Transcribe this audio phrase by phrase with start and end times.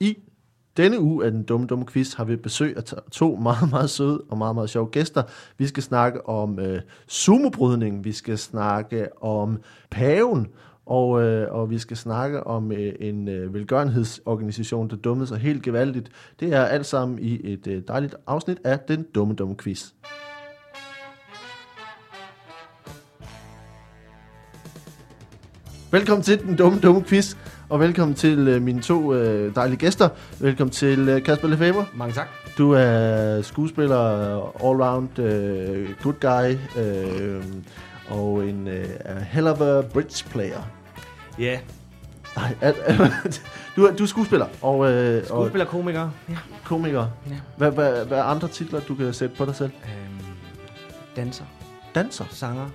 [0.00, 0.16] I
[0.76, 4.22] denne uge af den dumme, dumme quiz har vi besøg af to- meget, meget søde
[4.28, 5.22] og meget, meget sjove gæster.
[5.58, 9.58] Vi skal snakke om øh, sumobrydning, vi skal snakke om
[9.90, 10.46] paven,
[10.86, 15.62] og, øh, og vi skal snakke om øh, en øh, velgørenhedsorganisation, der dummede sig helt
[15.62, 16.10] gevaldigt.
[16.40, 19.92] Det er alt sammen i et øh, dejligt afsnit af den dumme, dumme quiz.
[25.90, 27.36] Velkommen til den dumme, dumme quiz,
[27.68, 30.08] og velkommen til øh, mine to øh, dejlige gæster.
[30.40, 31.86] Velkommen til øh, Kasper Lefebvre.
[31.94, 32.28] Mange tak.
[32.58, 37.44] Du er skuespiller, all-round øh, good guy, øh,
[38.08, 40.60] og en øh, hell of a bridge player.
[41.38, 41.58] Ja,
[42.36, 42.74] Nej, al,
[43.76, 46.10] du, er, du er skuespiller og, øh, og skuespiller, komiker.
[46.28, 46.36] Ja.
[46.64, 47.06] komiker.
[47.30, 47.34] ja.
[47.56, 49.70] Hvad, hvad, hvad er andre titler, du kan sætte på dig selv?
[49.84, 50.26] Øhm,
[51.16, 51.44] danser,
[51.94, 52.24] Danser.
[52.30, 52.68] sanger.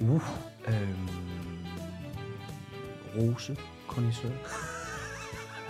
[0.00, 0.22] Uh.
[0.68, 1.08] Øhm,
[3.18, 3.56] rose,
[3.88, 4.28] kondisør.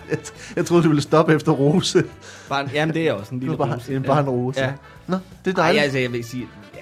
[0.09, 0.17] Jeg,
[0.55, 2.03] jeg troede, du ville stoppe efter Rose.
[2.49, 3.95] Bare, jamen, det er også en lille er bare, rose.
[3.95, 4.61] en, bare en Rose.
[4.61, 4.73] Ja.
[5.07, 5.83] Nå, det er dejligt.
[5.83, 6.79] altså, jeg vil sige, ja,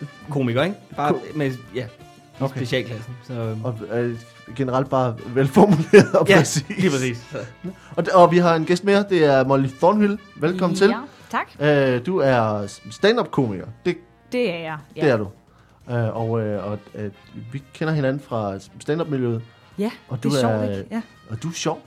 [0.00, 0.06] ja.
[0.30, 0.76] Komiker, ikke?
[0.96, 2.56] Bare Ko- med, ja, i Okay.
[2.56, 3.14] specialklassen.
[3.26, 4.16] Så, øhm, Og øh,
[4.56, 6.64] generelt bare velformuleret og ja, præcis.
[6.68, 7.18] lige præcis.
[7.32, 7.38] Så.
[7.96, 10.18] Og, og vi har en gæst mere, det er Molly Thornhill.
[10.36, 10.88] Velkommen til.
[10.88, 10.98] Ja,
[11.30, 11.46] tak.
[11.96, 13.66] Øh, du er stand-up-komiker.
[13.86, 13.96] Det,
[14.32, 14.78] Det er jeg.
[14.96, 15.00] Ja.
[15.04, 15.28] det er du.
[15.90, 17.10] Øh, og øh, og øh,
[17.52, 19.42] vi kender hinanden fra stand-up-miljøet.
[19.80, 20.86] Ja, Og det du er sjovt, er- ikke?
[20.90, 21.02] Ja.
[21.30, 21.82] Og du er sjov.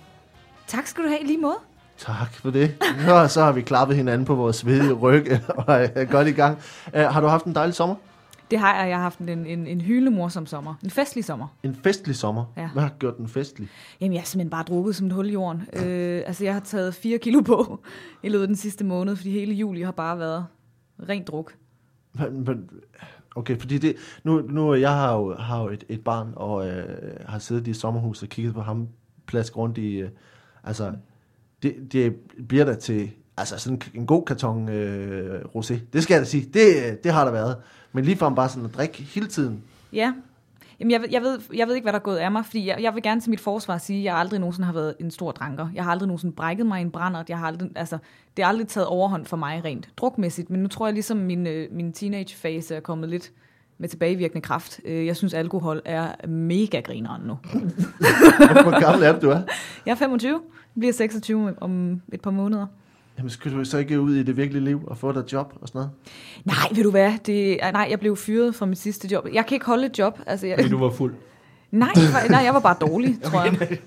[0.68, 1.58] Tak skal du have lige måde.
[1.98, 2.76] Tak for det.
[3.08, 6.58] Nå, så har vi klappet hinanden på vores svedige ryg og er godt i gang.
[6.94, 7.96] Uh, har du haft en dejlig sommer?
[8.52, 8.90] Det har jeg.
[8.90, 10.74] Jeg har haft en, en, en hyldende morsom sommer.
[10.84, 11.48] En festlig sommer.
[11.64, 12.46] En festlig sommer.
[12.58, 12.70] Ja.
[12.74, 13.70] Hvad har gjort den festlig?
[14.02, 15.62] Jamen, jeg har simpelthen bare drukket som et hul i jorden.
[15.74, 17.80] Øh, altså, jeg har taget 4 kilo på
[18.24, 20.46] i løbet af den sidste måned, fordi hele juli har bare været
[21.10, 21.54] rent druk.
[22.14, 22.70] Men, men,
[23.36, 26.86] okay, fordi det, nu, nu jeg har jo, har jo et, et barn, og øh,
[27.26, 28.88] har siddet i sommerhus og kigget på ham
[29.26, 30.10] plask rundt i, øh,
[30.64, 30.94] altså,
[31.64, 32.16] det, det
[32.48, 35.76] bliver der til, altså sådan en god karton øh, rosé.
[35.94, 37.58] Det skal jeg da sige, det, øh, det har der været.
[37.92, 39.64] Men lige bare sådan at drikke hele tiden.
[39.94, 40.14] Ja.
[40.80, 42.68] Jamen, jeg, ved- jeg, ved, jeg ved ikke, hvad der er gået af mig, fordi
[42.68, 45.12] jeg, jeg vil gerne til mit forsvar sige, at jeg aldrig nogensinde har været en
[45.12, 45.68] stor dranker.
[45.76, 47.30] Jeg har aldrig nogensinde brækket mig i en brændert.
[47.30, 47.98] Jeg har aldrig, altså,
[48.38, 51.48] det har aldrig taget overhånd for mig rent drukmæssigt, men nu tror jeg ligesom, min,
[51.48, 53.32] øh, min teenage-fase er kommet lidt
[53.78, 54.80] med tilbagevirkende kraft.
[54.86, 57.34] Øh, Jeg synes, alkohol er mega grineren nu.
[58.64, 59.42] Hvor gammel er du, du er?
[59.86, 60.42] Jeg er 25,
[60.80, 62.66] bliver 26 om et par måneder.
[63.18, 65.68] Jamen, skal du så ikke ud i det virkelige liv og få dig job og
[65.68, 65.92] sådan noget?
[66.46, 67.14] Nej, ved du hvad?
[67.26, 69.28] Det, nej, jeg blev fyret fra mit sidste job.
[69.34, 70.20] Jeg kan ikke holde et job.
[70.28, 71.14] Altså, jeg, Fordi du var fuld.
[71.72, 73.80] nej, nej, nej, jeg var bare dårlig, tror jeg.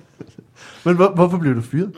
[0.85, 1.93] Men hvor, hvorfor blev du fyret?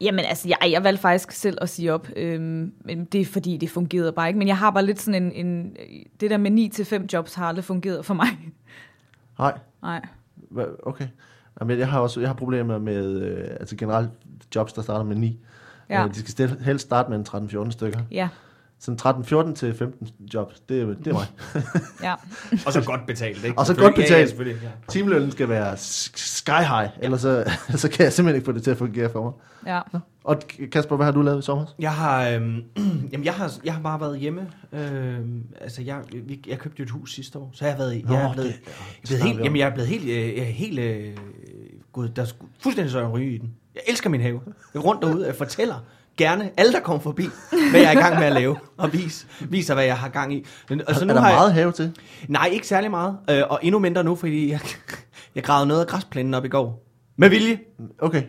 [0.00, 3.56] Jamen altså, jeg, jeg valgte faktisk selv at sige op, øhm, men det er fordi,
[3.56, 4.38] det fungerede bare ikke.
[4.38, 5.76] Men jeg har bare lidt sådan en, en
[6.20, 8.26] det der med 9-5 jobs har aldrig fungeret for mig.
[9.38, 9.58] Nej.
[9.82, 10.00] Nej.
[10.82, 11.06] Okay.
[11.60, 14.10] Jamen, jeg har også jeg har problemer med øh, altså generelt
[14.54, 15.40] jobs, der starter med 9.
[15.92, 16.00] Ja.
[16.00, 16.06] Ja.
[16.06, 17.26] Øh, de skal stel- helst starte med en
[17.66, 18.00] 13-14 stykker.
[18.10, 18.28] Ja,
[18.78, 18.98] Sådan
[19.50, 21.26] 13-14 til 15 jobs, det er, det er mig.
[22.02, 22.14] ja.
[22.66, 23.58] Og så godt betalt, ikke?
[23.58, 24.28] Og så godt Ja, ja, betalt.
[24.28, 24.62] selvfølgelig.
[24.62, 24.68] Ja.
[24.88, 27.44] Timelønnen skal være sky high, ellers så,
[27.76, 29.32] så kan jeg simpelthen ikke få det til at fungere for mig.
[29.74, 29.80] ja.
[30.24, 30.40] Og
[30.72, 31.64] Kasper, hvad har du lavet i sommer?
[31.78, 32.62] Jeg har, øhm,
[33.12, 34.48] jamen jeg har, jeg har bare været hjemme.
[34.72, 38.04] Øhm, altså jeg, vi, jeg købte jo et hus sidste år, så jeg har været,
[38.04, 38.74] Nå, jeg er blevet, det- jeg
[39.06, 41.16] blevet helt, jamen jeg er blevet helt, øh, jeg helt, øh,
[41.92, 42.26] gud, der er
[42.62, 43.54] fuldstændig så en ryge i den.
[43.74, 44.40] Jeg elsker min have.
[44.46, 45.74] Jeg går rundt derude og fortæller
[46.16, 47.28] gerne alle, der kommer forbi,
[47.70, 50.34] hvad jeg er i gang med at lave, og vis, viser, hvad jeg har gang
[50.34, 50.44] i.
[50.70, 51.92] Og er der har jeg- meget have til?
[52.28, 53.16] Nej, ikke særlig meget.
[53.30, 54.60] Øh, og endnu mindre nu, fordi jeg,
[55.34, 56.84] jeg gravede noget af græsplænen op i går.
[57.16, 57.58] Med vilje.
[57.98, 58.22] Okay.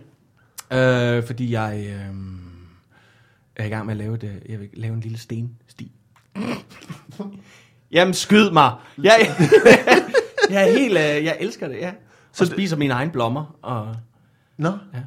[0.73, 2.15] Øh, fordi jeg øh,
[3.55, 5.91] er i gang med at lave, det, jeg vil lave en lille stensti.
[7.91, 8.71] Jamen, skyd mig.
[9.03, 9.35] Jeg,
[10.49, 11.91] jeg er helt, øh, jeg elsker det, ja.
[11.91, 13.55] Så Så og det- spiser mine egne blommer.
[13.61, 13.95] Og,
[14.57, 14.69] Nå.
[14.93, 14.99] Ja.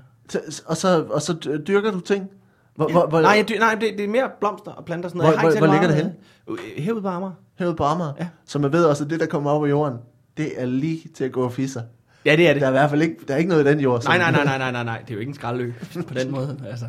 [0.67, 2.29] Og, så, og så dyrker du ting?
[2.75, 5.21] Hvor, hvor, hvor, nej, jeg, nej det, det er mere blomster og planter og sådan
[5.21, 5.37] Hvor- noget.
[5.37, 6.13] Jeg hvor- særlig hvor ligger
[6.49, 7.33] meget, øh, Herude på Amager.
[7.59, 8.13] Herude på Amager?
[8.21, 8.29] Ja.
[8.47, 9.99] Så man ved også, at det, der kommer op af jorden,
[10.37, 11.83] det er lige til at gå og fisse.
[12.25, 12.61] Ja, det er det.
[12.63, 14.05] Der er i hvert fald ikke, der er ikke noget i den jord.
[14.05, 14.99] Nej, nej, nej, nej, nej, nej, nej.
[15.03, 15.73] Det er jo ikke en skraldø
[16.09, 16.61] på den måde.
[16.71, 16.87] Altså.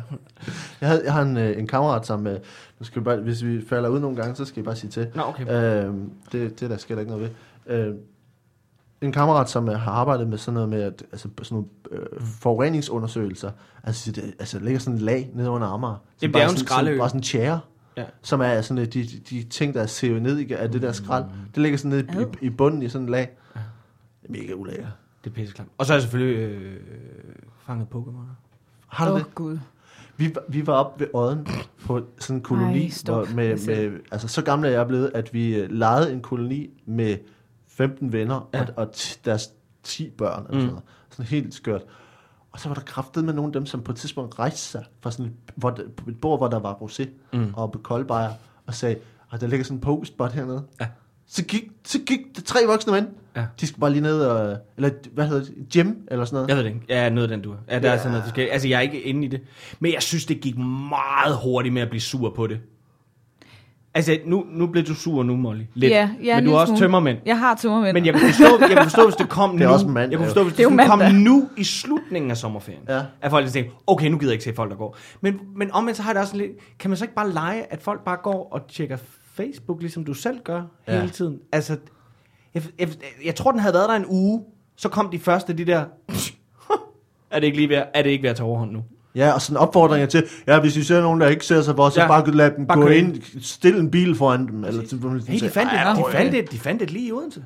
[0.80, 2.26] Jeg, havde, jeg har en, øh, en kammerat, som...
[2.26, 2.38] øh,
[2.78, 4.90] Nu skal vi bare, hvis vi falder ud nogle gange, så skal I bare sige
[4.90, 5.08] til.
[5.14, 5.84] Nå, okay.
[5.86, 5.94] Øh,
[6.32, 7.30] det, det der sker der ikke noget
[7.66, 7.76] ved.
[7.78, 7.94] Øh,
[9.02, 12.20] en kammerat, som øh, har arbejdet med sådan noget med, at, altså, sådan nogle øh,
[12.22, 13.50] forureningsundersøgelser,
[13.84, 15.96] altså, det, altså ligger sådan et lag nede under Amager.
[16.20, 16.90] det er jo en sådan- skraldeø.
[16.92, 17.60] sådan- Bare sådan en tjære,
[17.96, 18.04] Ja.
[18.22, 20.82] som er sådan øh, de, de, de ting, der er sivet ned i, af det
[20.82, 21.24] der skrald.
[21.54, 23.36] Det ligger sådan nede i, i, i bunden i sådan et lag.
[24.22, 24.88] Det er mega ulækkert.
[25.24, 25.70] Det er pisseklamt.
[25.78, 26.76] Og så er jeg selvfølgelig øh,
[27.66, 28.26] fanget Pokémon.
[28.88, 29.26] Har du Åh, det?
[29.26, 29.58] oh, Gud.
[30.16, 31.46] Vi, var- vi var oppe ved Odden
[31.86, 33.26] på sådan en koloni, Ej, stop.
[33.26, 33.90] hvor med, ser.
[33.90, 37.16] med, altså så gammel er jeg blevet, at vi øh, lejede en koloni med
[37.78, 38.60] 15 venner Ja.
[38.60, 39.50] og, og t- deres
[39.82, 40.60] 10 børn, eller Mm.
[40.60, 40.82] sådan, noget.
[41.10, 41.82] sådan helt skørt.
[42.52, 44.84] Og så var der kraftet med nogle af dem, som på et tidspunkt rejste sig
[45.00, 45.70] fra sådan et, hvor
[46.08, 47.54] et bord, hvor der var rosé mm.
[47.54, 48.32] og koldbejer,
[48.66, 48.96] og sagde,
[49.32, 50.64] at der ligger sådan en postbot hernede.
[50.80, 50.86] Ja.
[51.26, 53.08] Så gik, så gik der tre voksne mænd.
[53.36, 53.46] Ja.
[53.60, 56.48] De skal bare lige ned og, eller hvad hedder det, gym eller sådan noget.
[56.48, 56.86] Jeg ved det ikke.
[56.88, 58.52] Ja, noget af den du Ja, der er sådan noget forskelligt.
[58.52, 59.40] Altså, jeg er ikke inde i det.
[59.80, 60.58] Men jeg synes, det gik
[60.88, 62.60] meget hurtigt med at blive sur på det.
[63.98, 65.62] Altså, nu, nu blev du sur nu, Molly.
[65.74, 65.90] Lidt.
[65.92, 66.80] Ja, ja, men en du er også smule.
[66.80, 67.18] tømmermænd.
[67.26, 67.94] Jeg har tømmermænd.
[67.94, 69.72] Men jeg kunne forstå, jeg kunne forstå hvis det kom Det er nu.
[69.74, 72.82] også en mand, jeg kunne forstå, hvis Det det, kom nu i slutningen af sommerferien.
[72.88, 73.00] Ja.
[73.20, 74.96] At folk tænkte, okay, nu gider jeg ikke se folk, der går.
[75.20, 77.32] Men, men omvendt så har jeg det også sådan lidt, kan man så ikke bare
[77.32, 78.96] lege, at folk bare går og tjekker
[79.34, 80.96] Facebook, ligesom du selv gør Ja.
[81.00, 81.38] hele tiden?
[81.52, 81.76] Altså,
[82.54, 82.88] jeg, jeg,
[83.24, 84.42] jeg tror, den havde været der en uge,
[84.76, 85.84] så kom de første, de der,
[87.30, 88.82] er det ikke lige ved, er det ikke ved at tage overhånd nu?
[89.14, 91.88] Ja, og sådan opfordringer til, ja, hvis I ser nogen, der ikke ser sig for,
[91.88, 92.06] så Ja.
[92.08, 94.64] bare lad dem Bare gå kør ind, stil en bil foran dem.
[94.64, 97.12] Eller, til, Hey, de fandt, "Ej, det, de, fandt det, de fandt det lige i
[97.12, 97.42] Odense.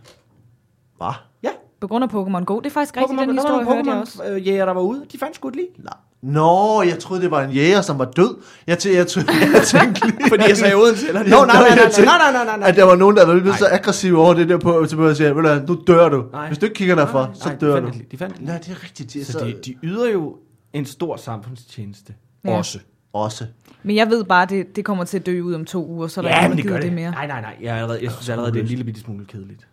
[0.96, 1.06] Hva?
[1.42, 1.48] Ja,
[1.80, 2.58] På grund af Pokémon Go.
[2.60, 4.18] Det er faktisk rigtigt, Pokémon, den historie hørte jeg også.
[4.22, 5.02] Pokémon-jæger, der var ude.
[5.12, 5.68] De fandt sgu et lige.
[5.84, 5.92] Nej.
[6.22, 8.36] Nå, jeg troede, det var en jæger, som var død.
[8.66, 10.18] Jeg, tæ- jeg, tæ- jeg tænkte lige...
[10.28, 11.20] Fordi jeg sagde Odense, eller?
[11.22, 12.68] Nå, nej, nej, jeg nej, nej, nej, nej, nej, nej.
[12.68, 15.16] At der var nogen, der var blevet så aggressive over det der på, til at
[15.16, 16.24] sige, "Ved du hvad, nu dør du.
[16.32, 16.46] Nej.
[16.46, 17.90] Hvis du ikke kigger derfor, Nej, så nej, de dør fandt du.
[17.92, 18.08] det lige.
[18.12, 18.50] De fandt det lige.
[18.50, 19.12] Nej, det er rigtigt.
[19.12, 20.36] De er Så så, de, de yder jo
[20.72, 22.14] en stor samfundstjeneste.
[22.44, 22.56] Ja.
[22.56, 22.78] Også.
[23.12, 23.46] også.
[23.82, 26.20] Men jeg ved bare, det, det kommer til at dø ud om to uger, så
[26.20, 26.82] er der Ja, ikke det det.
[26.82, 27.10] det mere.
[27.10, 27.56] Nej, nej, nej.
[27.60, 29.68] Jeg, er allerede, jeg synes allerede, det er en lille bitte smule kedeligt.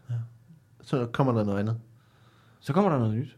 [0.81, 1.77] Så kommer der noget andet.
[2.59, 3.35] Så kommer der noget nyt.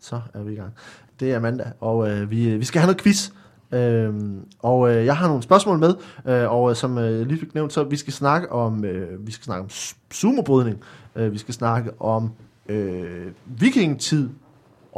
[0.00, 0.72] Så er vi i gang.
[1.20, 3.30] Det er mandag, og øh, vi, vi skal have noget quiz.
[3.72, 5.94] Øhm, og øh, jeg har nogle spørgsmål med,
[6.26, 9.32] øh, og øh, som øh, lige fik nævnt, så vi skal snakke om øh, vi
[9.32, 9.70] skal snakke om
[10.10, 10.80] sumobrydning,
[11.16, 12.32] øh, vi skal snakke om
[12.68, 14.28] øh, vikingetid,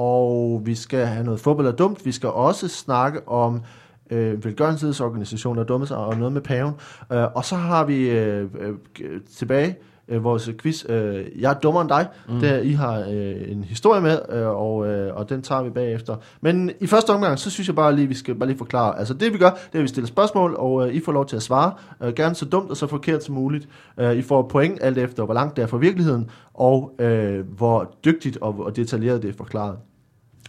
[0.00, 2.06] og vi skal have noget fodbold er dumt.
[2.06, 3.62] Vi skal også snakke om
[4.11, 6.75] øh, velgørenhedsorganisationer, dumme sig, og noget med paven.
[7.12, 9.76] Øh, og så har vi øh, øh, tilbage
[10.08, 10.85] øh, vores quiz.
[10.88, 12.06] Øh, jeg er dummere end dig.
[12.29, 12.41] Mm.
[12.41, 16.17] Der, I har øh, en historie med, øh, og, øh, og den tager vi bagefter.
[16.41, 18.99] Men i første omgang, så synes jeg bare lige, vi skal bare lige forklare.
[18.99, 21.26] Altså det vi gør, det er, at vi stiller spørgsmål, og øh, I får lov
[21.26, 21.73] til at svare.
[22.02, 23.69] Øh, gerne så dumt og så forkert som muligt.
[24.00, 27.94] Øh, I får point alt efter, hvor langt det er fra virkeligheden, og øh, hvor
[28.05, 29.76] dygtigt og, og detaljeret det er forklaret.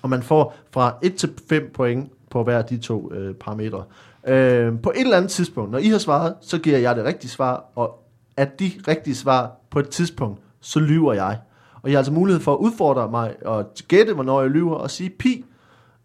[0.02, 3.84] Og man får fra 1 til 5 point på hver af de to øh, parametre.
[4.28, 7.32] Øh, på et eller andet tidspunkt, når I har svaret, så giver jeg det rigtige
[7.32, 8.04] svar, og
[8.38, 11.40] at de rigtige svar på et tidspunkt, så lyver jeg.
[11.82, 14.92] Og jeg har altså mulighed for at udfordre mig og gætte, hvornår jeg lyver, og
[14.92, 15.46] sige pi.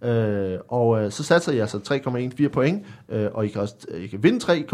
[0.02, 1.78] Øh, og øh, så satser jeg altså
[2.42, 4.66] 3,14 point, øh, og I kan også øh, I kan vinde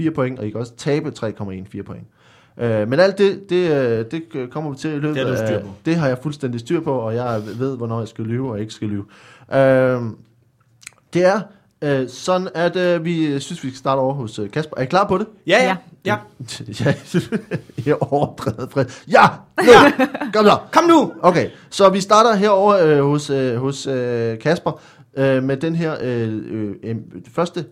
[0.00, 2.06] 3,14 point, og I kan også tabe 3,14 point.
[2.58, 5.46] Øh, men alt det, det, øh, det kommer vi til i løbet Det har du
[5.46, 5.68] styr af- på.
[5.86, 8.72] Det har jeg fuldstændig styr på, og jeg ved, hvornår jeg skal lyve og ikke
[8.72, 9.04] skal lyve.
[9.54, 10.00] Øh,
[11.14, 11.40] det er
[11.82, 14.76] øh, sådan, at øh, vi synes, vi skal starte over hos øh, Kasper.
[14.76, 15.26] Er I klar på det?
[15.46, 15.76] Ja, ja.
[16.04, 16.16] Ja.
[16.80, 16.84] ja.
[16.84, 16.94] ja,
[17.86, 18.84] jeg er overdrevet fred.
[19.08, 19.22] Ja!
[19.66, 19.72] Nu!
[20.32, 20.58] Kom så!
[20.72, 21.12] Kom nu!
[21.22, 24.80] Okay, så vi starter herover øh, hos, øh, hos øh, Kasper
[25.16, 26.42] øh, med den her øh,
[26.82, 26.96] øh,
[27.34, 27.64] første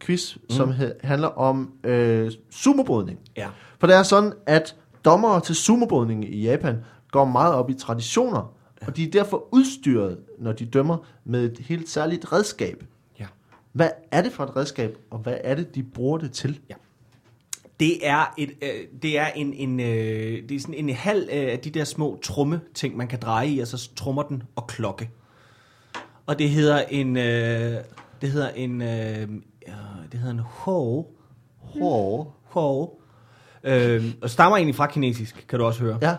[0.00, 0.40] quiz, mm.
[0.50, 3.18] som he- handler om øh, sumobrydning.
[3.36, 3.46] Ja.
[3.78, 6.76] For det er sådan, at dommere til sumobrydning i Japan
[7.10, 8.52] går meget op i traditioner,
[8.86, 12.84] og de er derfor udstyret, når de dømmer, med et helt særligt redskab.
[13.20, 13.26] Ja.
[13.72, 16.60] Hvad er det for et redskab, og hvad er det, de bruger det til?
[16.70, 16.74] Ja.
[17.80, 21.52] Det er, et, øh, det er en, en, øh, det er sådan en halv øh,
[21.52, 24.66] af de der små tromme ting, man kan dreje i, og så trommer den og
[24.66, 25.10] klokke.
[26.26, 27.74] Og det hedder en, øh,
[28.20, 29.28] det hedder en, øh,
[30.12, 31.02] det hedder en ho,
[31.58, 32.36] Hår.
[32.44, 32.86] ho,
[33.66, 35.98] øh, og stammer egentlig fra kinesisk, kan du også høre.
[36.02, 36.16] Ja.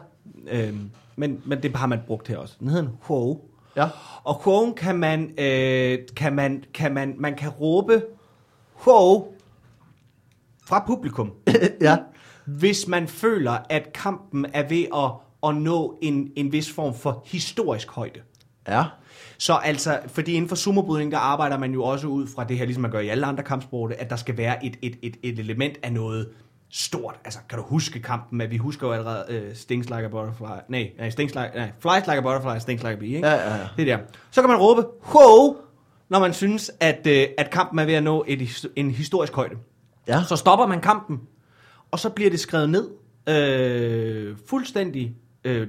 [0.51, 0.75] Øh,
[1.15, 2.55] men, men det har man brugt her også.
[2.59, 3.37] Den hedder en ho.
[3.75, 3.87] Ja.
[4.23, 8.03] Og hoen kan man, øh, kan man, kan man, man kan råbe
[8.73, 9.33] ho
[10.65, 11.31] fra publikum,
[11.81, 11.97] ja.
[12.45, 15.11] hvis man føler, at kampen er ved at,
[15.49, 18.19] at nå en, en vis form for historisk højde.
[18.67, 18.83] Ja.
[19.37, 22.65] Så altså, fordi inden for sumobrydning, der arbejder man jo også ud fra det her,
[22.65, 25.39] ligesom man gør i alle andre kampsporte, at der skal være et, et, et, et
[25.39, 26.29] element af noget
[26.69, 27.15] stort.
[27.25, 30.45] Altså, kan du huske kampen med, vi husker jo allerede uh, Stings like a butterfly,
[30.69, 33.27] nej, nej, stings like, nej, flies like a butterfly, stings like a bee, ikke?
[33.27, 33.67] Ja, ja, ja.
[33.77, 34.03] Det er der.
[34.31, 35.55] Så kan man råbe, ho,
[36.09, 39.55] når man synes, at, uh, at kampen er ved at nå et, en historisk højde.
[40.07, 40.23] Ja.
[40.23, 41.21] Så stopper man kampen,
[41.91, 42.89] og så bliver det skrevet ned,
[43.29, 45.67] øh, fuldstændig, øh,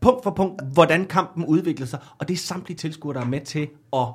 [0.00, 1.98] punkt for punkt, hvordan kampen udvikler sig.
[2.18, 4.06] Og det er samtlige tilskuere, der er med til at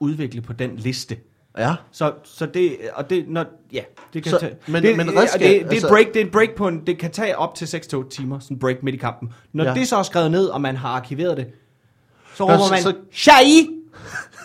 [0.00, 1.16] udvikle på den liste.
[1.58, 1.74] Ja.
[1.92, 3.82] Så, så det, og det, når, ja,
[4.14, 6.24] det kan Så- tage, men- det, men redskab, det, det, er altså- break, det er
[6.24, 8.94] et break på en, det kan tage op til 6-8 timer, sådan en break midt
[8.94, 9.32] i kampen.
[9.52, 9.74] Når Ja.
[9.74, 11.46] det så er skrevet ned, og man har arkiveret det,
[12.34, 13.68] så råber man, så- Shai!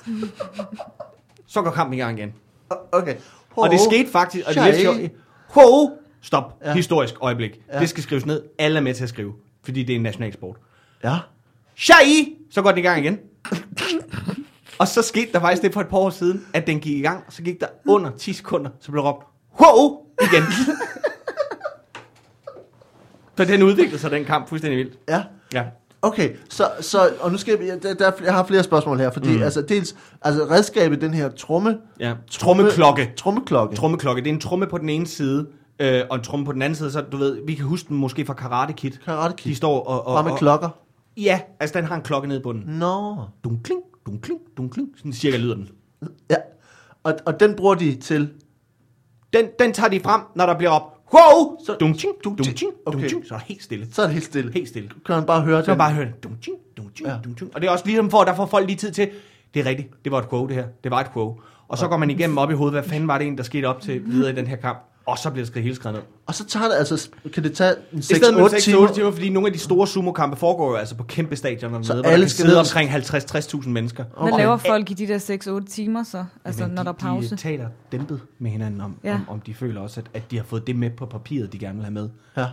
[1.47, 2.33] så går kampen i gang igen.
[2.91, 3.15] Okay.
[3.55, 4.97] Og det skete faktisk, og det er lidt sjovt.
[5.47, 5.89] Ho!
[6.21, 6.59] Stop.
[6.65, 6.73] Ja.
[6.73, 7.51] Historisk øjeblik.
[7.67, 7.73] Ja.
[7.75, 7.79] Ja.
[7.79, 8.43] Det skal skrives ned.
[8.59, 9.33] Alle er med til at skrive,
[9.63, 10.57] fordi det er en nationalsport.
[11.03, 11.17] Ja.
[11.75, 12.35] Shai!
[12.51, 13.19] Så går den i gang igen.
[14.77, 17.01] Og så skete der faktisk det for et par år siden, at den gik i
[17.01, 19.25] gang, så gik der under 10 sekunder, så blev råbt,
[19.61, 20.43] wow, igen.
[23.37, 24.99] så den udviklede sig, den kamp, fuldstændig vildt.
[25.09, 25.23] Ja.
[25.53, 25.63] Ja.
[26.01, 29.37] Okay, så, så og nu skal jeg, der, der, jeg har flere spørgsmål her, fordi
[29.37, 29.43] mm.
[29.43, 32.13] altså dels, altså redskabet, den her tromme, ja.
[32.31, 33.13] Trommeklokke.
[33.17, 34.21] trommeklokke, Trommeklokke.
[34.21, 35.47] Det er en tromme på den ene side,
[35.79, 37.97] øh, og en tromme på den anden side, så du ved, vi kan huske den
[37.97, 38.91] måske fra Karate Kid.
[39.05, 40.07] Karate De Kid, står og...
[40.07, 40.69] og, bare med og klokker.
[41.17, 42.63] Ja, altså den har en klokke nede i bunden.
[42.67, 44.87] Nå, Dunkling, dunkling, dunkling.
[44.97, 45.69] Sådan cirka lyder den.
[46.29, 46.35] ja,
[47.03, 48.29] og, og den bruger de til,
[49.33, 50.93] Den, den tager de frem, når der bliver op.
[51.13, 51.57] Wow!
[51.59, 52.45] Så- Så dunkting, Dunkting.
[52.47, 52.99] dunkting, Okay.
[52.99, 53.25] dunkting.
[53.27, 53.87] Så er der helt stille.
[53.91, 54.53] så er det helt stille.
[54.53, 54.89] Helt stille.
[55.05, 56.23] Kan man bare høre Så kan man bare høre det.
[56.23, 57.13] Dunkting, dunkting, Ja.
[57.13, 57.19] ja.
[57.23, 57.51] dunkting.
[57.55, 59.09] Og det er også ligesom for, der får folk lige tid til,
[59.53, 60.69] det er rigtigt, det var et quote det her.
[60.83, 61.41] Det var et quote.
[61.67, 63.65] Og så går man igennem op i hovedet, hvad fanden var det en, der skete
[63.65, 64.77] op til videre i den her kamp.
[65.07, 66.03] Og så bliver det hele skrevet ned.
[66.25, 68.87] Og så tager det altså, kan det tage en I stedet med 6-8 6-8 timer.
[68.93, 72.03] timer, fordi nogle af de store sumo-kampe foregår jo altså på kæmpe stadioner Så hvor
[72.03, 72.89] alle der kan skal sidde omkring
[73.63, 74.03] 50-60.000 mennesker.
[74.03, 74.37] Hvad Okay.
[74.43, 76.25] laver folk i de der 6-8 timer så?
[76.45, 77.29] Altså, Jamen, når der er pause?
[77.29, 79.13] De, de taler dæmpet med hinanden om, Ja.
[79.13, 81.59] om, om de føler også, at, at de har fået det med på papiret, de
[81.59, 82.09] gerne vil have med.
[82.37, 82.45] Ja.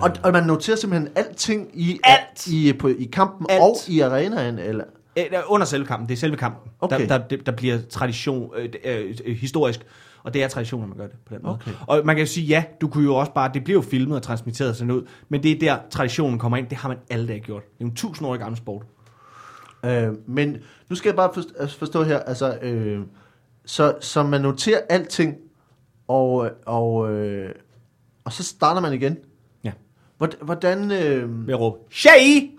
[0.00, 2.46] Og, og man noterer simpelthen alting i, Alt!
[2.46, 3.62] i, på, i kampen Alt.
[3.62, 4.84] og i arenaen, eller?
[5.18, 7.08] Øh, Under selve kampen, det er selve kampen, Okay.
[7.08, 8.68] der, der, der bliver tradition, øh,
[9.24, 9.80] øh, historisk,
[10.24, 11.54] og det er tradition, når man gør det på den måde.
[11.54, 11.72] Okay.
[11.86, 14.16] Og man kan jo sige, ja, du kunne jo også bare, det bliver jo filmet
[14.16, 17.28] og transmitteret sådan ud, men det er der traditionen kommer ind, det har man alle
[17.28, 17.62] dage gjort.
[17.78, 18.82] Det er en tusind år gammel sport.
[19.84, 20.56] Øh, men
[20.88, 23.00] nu skal jeg bare forstå, altså forstå her, altså, øh,
[23.64, 25.36] så, så man noterer alting,
[26.08, 27.54] og, og, øh,
[28.24, 29.16] og så starter man igen.
[29.64, 29.72] Ja.
[30.42, 32.50] Hvordan, øh, Ved at råbe, Shay!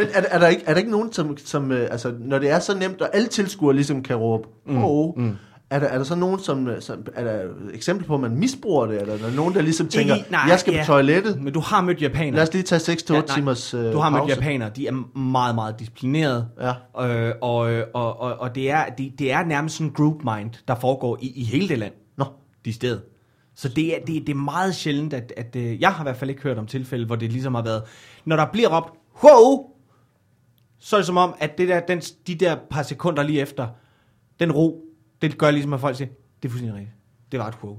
[0.00, 2.50] Men er, er, der ikke, er der ikke nogen, som, som øh, altså, når det
[2.50, 5.36] er så nemt, og alle tilskuere ligesom kan råbe, mm, oh, mm.
[5.70, 7.40] Er, der, er der så nogen, som, øh, som, er der
[7.74, 10.40] eksempel på, at man misbruger det, eller er der nogen, der ligesom tænker, Ikke- nej,
[10.48, 10.80] jeg skal ja.
[10.82, 12.34] på toilettet, Men du har mødt japanere.
[12.34, 13.26] lad os lige tage 6-8 Ja, nej.
[13.36, 14.34] timers øh, Du har mødt pause.
[14.34, 16.46] japanere, de er meget, meget disciplineret.
[16.96, 17.06] Ja.
[17.28, 20.22] Øh, og, øh, og, og, og det, er, det, det er nærmest sådan en group
[20.24, 21.92] mind, der foregår i, i hele det land.
[22.18, 22.24] Nå,
[22.64, 22.98] De steder.
[23.56, 26.16] Så det er, det, det er meget sjældent, at, at øh, jeg har i hvert
[26.16, 27.82] fald ikke hørt om tilfælde, hvor det ligesom har været,
[28.24, 28.92] når der bliver råbt,
[29.24, 29.64] wow,
[30.80, 33.68] så er det som om, at det der, den, de der par sekunder lige efter,
[34.40, 34.84] den ro,
[35.22, 36.08] det gør ligesom, at folk siger,
[36.42, 36.96] det er fuldstændig rigtigt.
[37.32, 37.76] Det var et wow.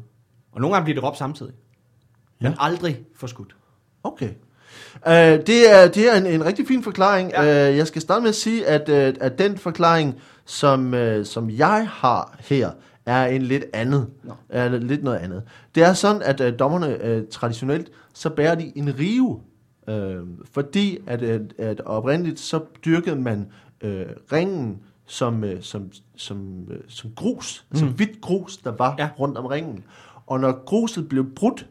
[0.52, 1.54] Og nogle gange bliver det råbt samtidig.
[2.42, 2.58] Men Ja.
[2.60, 3.56] aldrig forskudt.
[4.04, 4.30] Okay.
[4.96, 5.12] Uh,
[5.48, 7.32] det er, det er en, en rigtig fin forklaring.
[7.32, 7.70] Ja.
[7.72, 11.50] Uh, jeg skal starte med at sige, at, uh, at den forklaring, som, uh, som
[11.50, 12.72] jeg har her,
[13.06, 14.10] er en lidt andet.
[14.24, 14.34] Nå.
[14.50, 15.44] Er lidt noget andet.
[15.76, 19.40] Det er sådan, at uh, dommerne uh, traditionelt, så bærer de en rive.
[19.88, 23.48] Uh, fordi at, at, at oprindeligt, så dyrkede man
[23.84, 23.90] uh,
[24.32, 27.66] ringen som, uh, som, som, uh, som grus.
[27.70, 27.78] Mm.
[27.78, 29.10] Som hvidt grus, der var ja.
[29.20, 29.84] rundt om ringen.
[30.26, 31.68] Og når gruset blev brudt,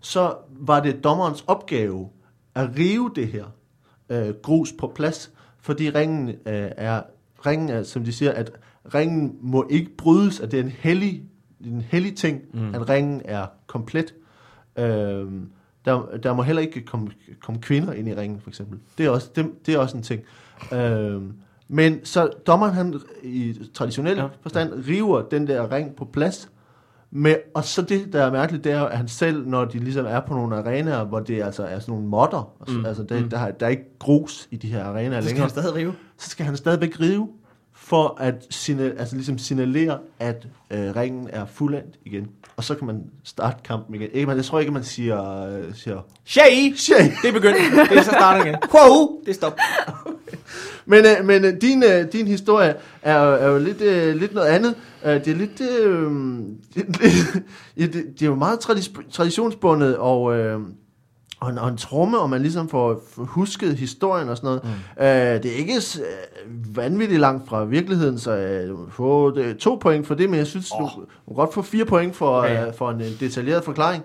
[0.00, 2.08] så var det dommerens opgave
[2.54, 3.44] at rive det her
[4.08, 7.02] øh, grus på plads, fordi ringen øh, er,
[7.46, 8.50] ringen er, som de siger, at
[8.94, 11.22] ringen må ikke brydes, at det er en hellig,
[11.64, 12.74] en hellig ting, mm.
[12.74, 14.14] at ringen er komplet.
[14.78, 15.26] Øh,
[15.84, 17.10] der, der må heller ikke komme,
[17.42, 18.78] komme kvinder ind i ringen, for eksempel.
[18.98, 20.22] Det er også, det, det er også en ting.
[20.72, 21.22] Øh,
[21.68, 24.26] men så dommeren, han i traditionel Ja.
[24.40, 26.50] forstand, river den der ring på plads,
[27.16, 30.06] med, og så det, der er mærkeligt, det er, at han selv, når de ligesom
[30.06, 32.74] er på nogle arenaer, hvor det altså er sådan nogle modder, mm.
[32.74, 32.86] Mm.
[32.86, 35.42] altså det, der, har- der er ikke grus i de her arenaer Så skal længere,
[35.42, 35.94] han stadig rive.
[36.18, 37.28] så skal han stadigvæk rive,
[37.76, 42.28] for at signal, altså ligesom signalere, at øh, ringen er fuldendt igen.
[42.56, 44.08] Og så kan man starte kampen igen.
[44.12, 46.74] Ikke, man, jeg tror ikke, man siger, øh, siger Shay!
[46.76, 47.10] Shay!
[47.22, 47.58] Det er begyndt.
[47.90, 48.56] Det er så starter igen.
[48.74, 49.20] Wow!
[49.20, 49.58] Det er stop.
[50.86, 54.48] Men, øh, men øh, din, øh, din historie er, er jo lidt, øh, lidt noget
[54.48, 54.74] andet.
[55.04, 55.60] Øh, det er lidt...
[55.60, 56.12] Øh,
[57.00, 57.42] det,
[57.76, 60.60] ja, det, det er jo meget tradi- traditionsbundet, og, øh,
[61.44, 64.64] og, en, og en tromme, og man ligesom får husket historien og sådan noget.
[64.64, 65.04] Mm.
[65.04, 69.78] Øh, det er ikke øh, vanvittigt langt fra virkeligheden, så øh, du får det, to
[69.80, 70.80] point for det, men jeg synes, oh.
[70.80, 72.66] du, du kan godt få fire point for, ja.
[72.66, 74.04] øh, for en, en detaljeret forklaring.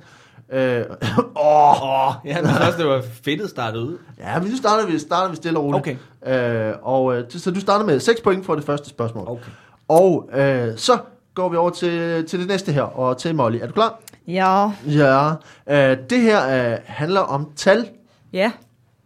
[0.51, 0.84] Øh,
[1.46, 3.98] Åh, ja, men også det var fedt startet ud.
[4.19, 5.98] ja, men nu starter vi, starter vi stille og roligt.
[6.25, 6.69] Okay.
[6.69, 9.27] Øh, og, øh, så du starter med 6 point for det første spørgsmål.
[9.27, 9.51] Okay.
[9.88, 10.98] Og øh, så
[11.34, 13.58] går vi over til, til det næste her, og til Molly.
[13.62, 14.00] Er du klar?
[14.29, 14.71] Ja.
[14.88, 15.29] Ja.
[15.69, 17.89] Øh, det her øh, handler om tal,
[18.33, 18.51] Ja.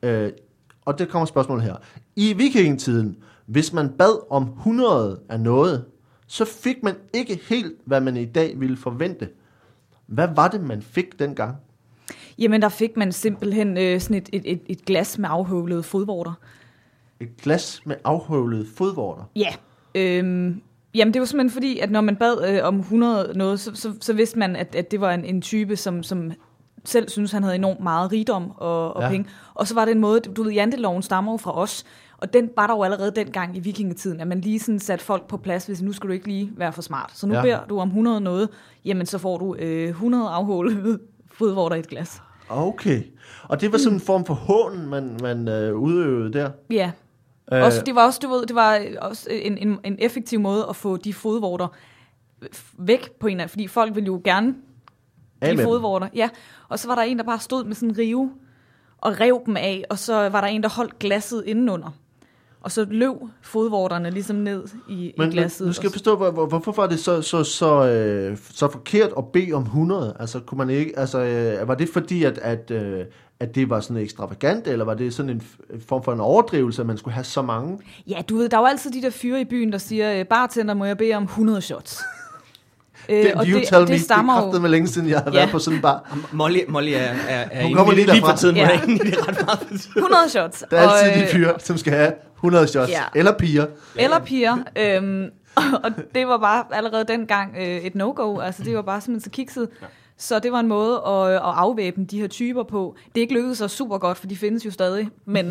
[0.03, 0.31] øh,
[0.85, 1.75] og det kommer spørgsmålet her.
[2.15, 5.85] I vikingetiden, hvis man bad om 100 af noget,
[6.27, 9.29] så fik man ikke helt, hvad man i dag ville forvente.
[10.07, 11.55] Hvad var det, man fik dengang?
[12.39, 16.33] Jamen, der fik man simpelthen øh, sådan et, et, et, et glas med afhøvlede fodvorter.
[17.19, 19.23] Et glas med afhøvlede fodvorter.
[19.35, 19.49] Ja.
[19.95, 20.61] Øhm,
[20.95, 23.93] jamen, det var simpelthen fordi, at når man bad øh, om 100 noget, så, så,
[24.01, 26.31] så vidste man, at, at det var en, en type, som, som
[26.85, 29.09] selv synes, han havde enormt meget rigdom og, og Ja.
[29.09, 29.27] penge.
[29.53, 31.83] Og så var det en måde, du ved, janteloven stammer jo fra os,
[32.17, 35.27] og den var der jo allerede dengang i vikingetiden, at man lige sådan satte folk
[35.27, 37.11] på plads, hvis nu skal du ikke lige være for smart.
[37.13, 37.41] Så nu Ja.
[37.41, 38.49] beder du om 100 noget,
[38.85, 40.99] jamen så får du øh, 100 afhålede
[41.37, 42.21] fodvorter i et glas.
[42.49, 43.01] Okay.
[43.43, 46.49] Og det var sådan en form for hån, man, man øh, udøvede der.
[46.69, 46.91] Ja.
[47.51, 47.65] Øh, Øh.
[47.65, 50.75] Også, det var også, du ved, det var også en, en, en effektiv måde at
[50.75, 51.67] få de fodvorter
[52.77, 54.55] væk på en af, fordi folk ville jo gerne
[55.41, 56.07] de fodvorter.
[56.15, 56.29] Ja,
[56.69, 58.31] og så var der en, der bare stod med sådan en rive
[58.97, 61.89] og rev dem af, og så var der en, der holdt glasset indenunder.
[62.61, 65.61] Og så løb fodvorterne ligesom ned i, Men, i glasset.
[65.61, 68.67] men nu skal jeg forstå, hvor, hvor, hvorfor var det så, så, så, øh, så
[68.71, 70.15] forkert at bede om 100?
[70.19, 73.05] Altså, kunne man ikke, altså, øh, var det fordi, at, at, øh,
[73.43, 75.41] at det var sådan ekstravagant, eller var det sådan en
[75.87, 77.79] form for en overdrivelse, at man skulle have så mange?
[78.07, 80.25] Ja, du ved, der er jo altid de der fyre i byen, der siger, øh,
[80.25, 81.99] bartender, må jeg bede om 100 shots.
[83.09, 84.59] øh, Det, og you det, tell det me, stammer det er jo...
[84.59, 85.37] med længe siden, jeg har Ja.
[85.37, 86.17] været på sådan en bar.
[86.31, 87.15] Molly, Molly er, er,
[87.51, 88.55] er Hun kommer det lige lige for tiden.
[88.55, 88.61] Ja.
[88.69, 88.77] Ja.
[88.77, 89.91] Er inde i det ret meget for tiden.
[89.97, 90.63] 100 shots.
[90.71, 93.01] Der er altid og, de fyre, som skal have 100 shots, Ja.
[93.15, 93.65] eller piger.
[93.95, 94.57] Eller piger.
[94.75, 95.25] Øhm,
[95.83, 98.39] og det var bare allerede dengang øh, et no-go.
[98.39, 99.69] Altså, det var bare simpelthen så kikset.
[100.17, 102.95] Så det var en måde at, at afvæbne de her typer på.
[103.05, 105.09] Det er ikke lykkedes så super godt, for de findes jo stadig.
[105.25, 105.45] Men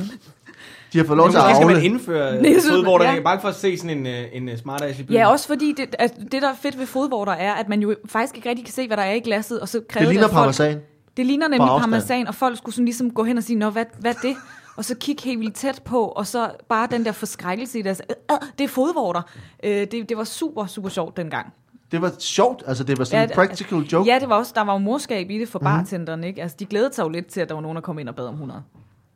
[0.93, 2.33] De har fået lov til at skal man indføre
[2.71, 3.21] fodvorterne, ja.
[3.21, 5.17] bare for at se sådan en, øh, en øh, smart ass i byen.
[5.17, 7.95] ja, også fordi det, at det, der er fedt ved fodvorter, er, at man jo
[8.07, 9.61] faktisk ikke rigtig kan se, hvad der er i glasset.
[9.61, 10.81] Og så Det kræver ligner at folk, parmesan.
[11.17, 13.85] Det ligner nemlig parmesan, og folk skulle sådan ligesom gå hen og sige, Nå, hvad,
[13.99, 14.37] hvad er det?
[14.77, 18.03] Og så kigge helt vildt tæt på, og så bare den der forskrækkelse i deres,
[18.11, 19.23] øh, øh, det er fodvorter.
[19.65, 21.53] Øh, det, det var super, super sjovt dengang.
[21.93, 24.11] Det var sjovt, altså det var sådan Ja, en practical joke.
[24.11, 26.43] Ja, det var også, der var jo morskab i det for bartenderen, ikke?
[26.43, 28.15] Altså, de glædede sig jo lidt til, at der var nogen, der kom ind og
[28.15, 28.63] bad om 100.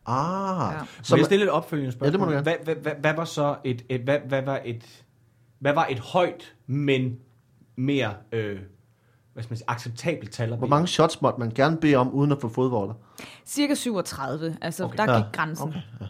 [0.06, 0.78] Ah, Ja.
[1.02, 2.06] Så så jeg stille et opfølgende spørgsmål.
[2.06, 2.42] Ja, det må du gerne.
[2.42, 4.84] Hvad, hvad, hvad, hvad var så et, et hvad, hvad, var et,
[5.58, 7.16] hvad var et højt, men
[7.76, 8.58] mere øh,
[9.32, 10.54] hvad skal man sige, acceptabelt tal?
[10.56, 12.94] hvor mange shots måtte man gerne bede om, uden at få fodvorter?
[13.46, 14.96] Cirka 37, altså Okay.
[14.96, 15.68] der Ja, gik grænsen.
[15.68, 16.06] okay, Okay,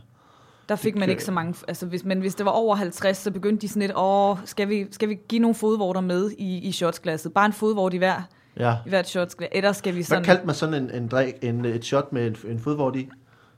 [0.69, 3.31] Der fik man ikke så mange, altså hvis, men hvis det var over 50, så
[3.31, 6.73] begyndte de sådan lidt, åh, skal vi, skal vi give nogle fodvorter med i, i
[6.73, 7.33] shotsglasset?
[7.35, 8.23] Bare en fodvort i hver,
[8.59, 8.75] Ja.
[8.87, 9.49] i hvert shotsglas.
[9.53, 10.25] Eller skal vi Hvad sådan...
[10.25, 13.09] kaldte man sådan en, en, drik, en et shot med en, en fodvort i?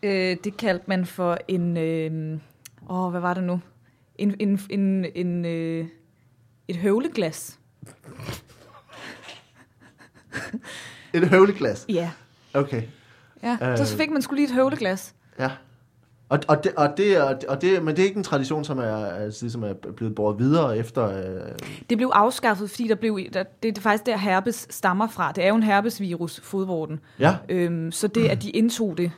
[0.03, 1.77] Øh, det kaldte man for en...
[1.77, 2.39] Øh,
[2.91, 3.61] åh, hvad var det nu?
[4.19, 5.87] En, en, en, en, øh,
[6.69, 7.59] et høvleglas.
[11.15, 11.87] Et høvleglas.
[11.89, 12.11] Ja.
[12.55, 12.83] Okay,
[13.43, 13.59] ja.
[13.73, 13.79] Øh.
[13.79, 15.15] Så fik man skulle lige et høvleglas.
[15.39, 15.51] ja.
[16.31, 18.65] Og, og, det, og, det, og, det, og det, men det er ikke en tradition,
[18.65, 21.19] som er, altså, ligesom er blevet båret videre efter...
[21.19, 21.53] Øh,
[21.91, 25.33] Det blev afskaffet, fordi der blev, der, det er faktisk der herpes stammer fra.
[25.33, 27.01] Det er jo en herpesvirus, fodvorten.
[27.19, 29.11] ja, Øhm, så det, at de indtog det,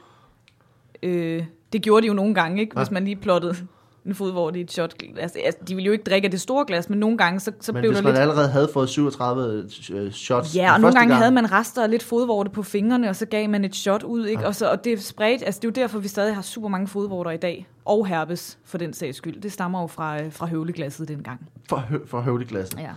[1.03, 2.73] øh, det gjorde de jo nogle gange, ikke?
[2.77, 2.83] Ja.
[2.83, 3.57] hvis man lige plottede
[4.07, 4.95] en fodvort i et shot.
[5.19, 7.53] Altså, altså, de ville jo ikke drikke af det store glas, men nogle gange, så,
[7.61, 8.21] så men blev hvis der man lidt...
[8.21, 11.91] allerede havde fået 37 øh, shots Ja, og nogle gange gang, havde man rester af
[11.91, 14.47] lidt fodvorte på fingrene, og så gav man et shot ud, ikke?
[14.47, 16.89] Og, så, og det spredte, altså det er jo derfor, vi stadig har super mange
[16.89, 19.41] fodvorter i dag, og herpes for den sags skyld.
[19.41, 21.49] Det stammer jo fra, øh, fra høvleglasset dengang.
[21.69, 22.79] For, hø, for høvleglasset.
[22.79, 22.91] Ja.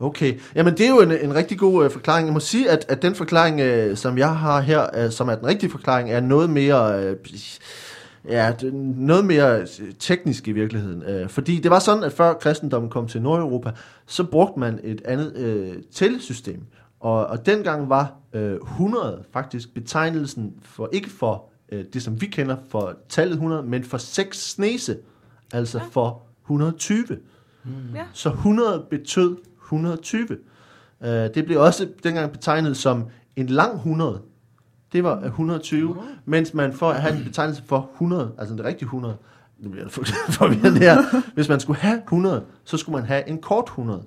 [0.00, 2.26] Okay, jamen det er jo en, en rigtig god øh, forklaring.
[2.26, 5.34] Jeg må sige, at, at den forklaring, øh, som jeg har her, øh, som er
[5.34, 7.04] den rigtige forklaring, er noget mere...
[7.04, 7.16] Øh,
[8.24, 9.66] Ja, det er noget mere
[9.98, 11.02] teknisk i virkeligheden.
[11.02, 13.70] Øh, fordi det var sådan, at før kristendommen kom til Nordeuropa,
[14.06, 16.62] så brugte man et andet øh, tællesystem.
[17.00, 22.26] Og, og dengang var øh, 100 faktisk betegnelsen for, ikke for øh, det, som vi
[22.26, 24.96] kender for tallet 100, men for seks snese,
[25.52, 25.84] altså ja.
[25.90, 27.18] for 120.
[27.94, 28.04] Ja.
[28.12, 30.28] Så 100 betød 120.
[31.02, 33.04] Øh, det blev også dengang betegnet som
[33.36, 34.20] en lang 100.
[34.92, 38.84] Det var 120, mens man for at have en betegnelse for 100, altså det rigtige
[38.86, 39.16] 100,
[39.62, 40.04] det bliver for-
[40.38, 40.96] forvirrende her,
[41.34, 44.02] hvis man skulle have 100, så skulle man have en kort 100.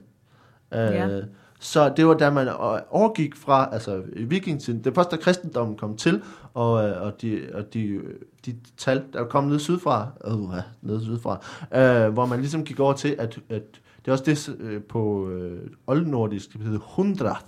[0.74, 1.22] Øh, Ja.
[1.64, 2.48] Så det var da man
[2.90, 6.22] overgik fra, altså i vikingtiden, det var først da kristendommen kom til,
[6.54, 8.00] og, øh, og, de, og de,
[8.46, 11.40] de tal, der kom ned sydfra, uh, ned sydfra,
[11.76, 13.62] øh, hvor man ligesom gik over til, at, at
[14.06, 17.46] det er også det øh, på øh, oldnordisk, det hedder hundrath,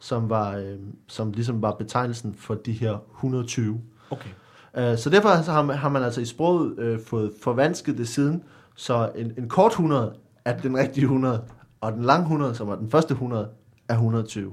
[0.00, 3.80] som var, øh, som ligesom var betegnelsen for de her 120.
[4.10, 4.28] Okay.
[4.76, 8.08] Øh, så derfor så har, man, har man altså i sproget øh, fået forvansket det
[8.08, 8.42] siden,
[8.76, 11.42] så en, en kort 100 er den rigtige 100,
[11.80, 13.48] og den lange 100, som er den første 100,
[13.88, 14.52] er 120.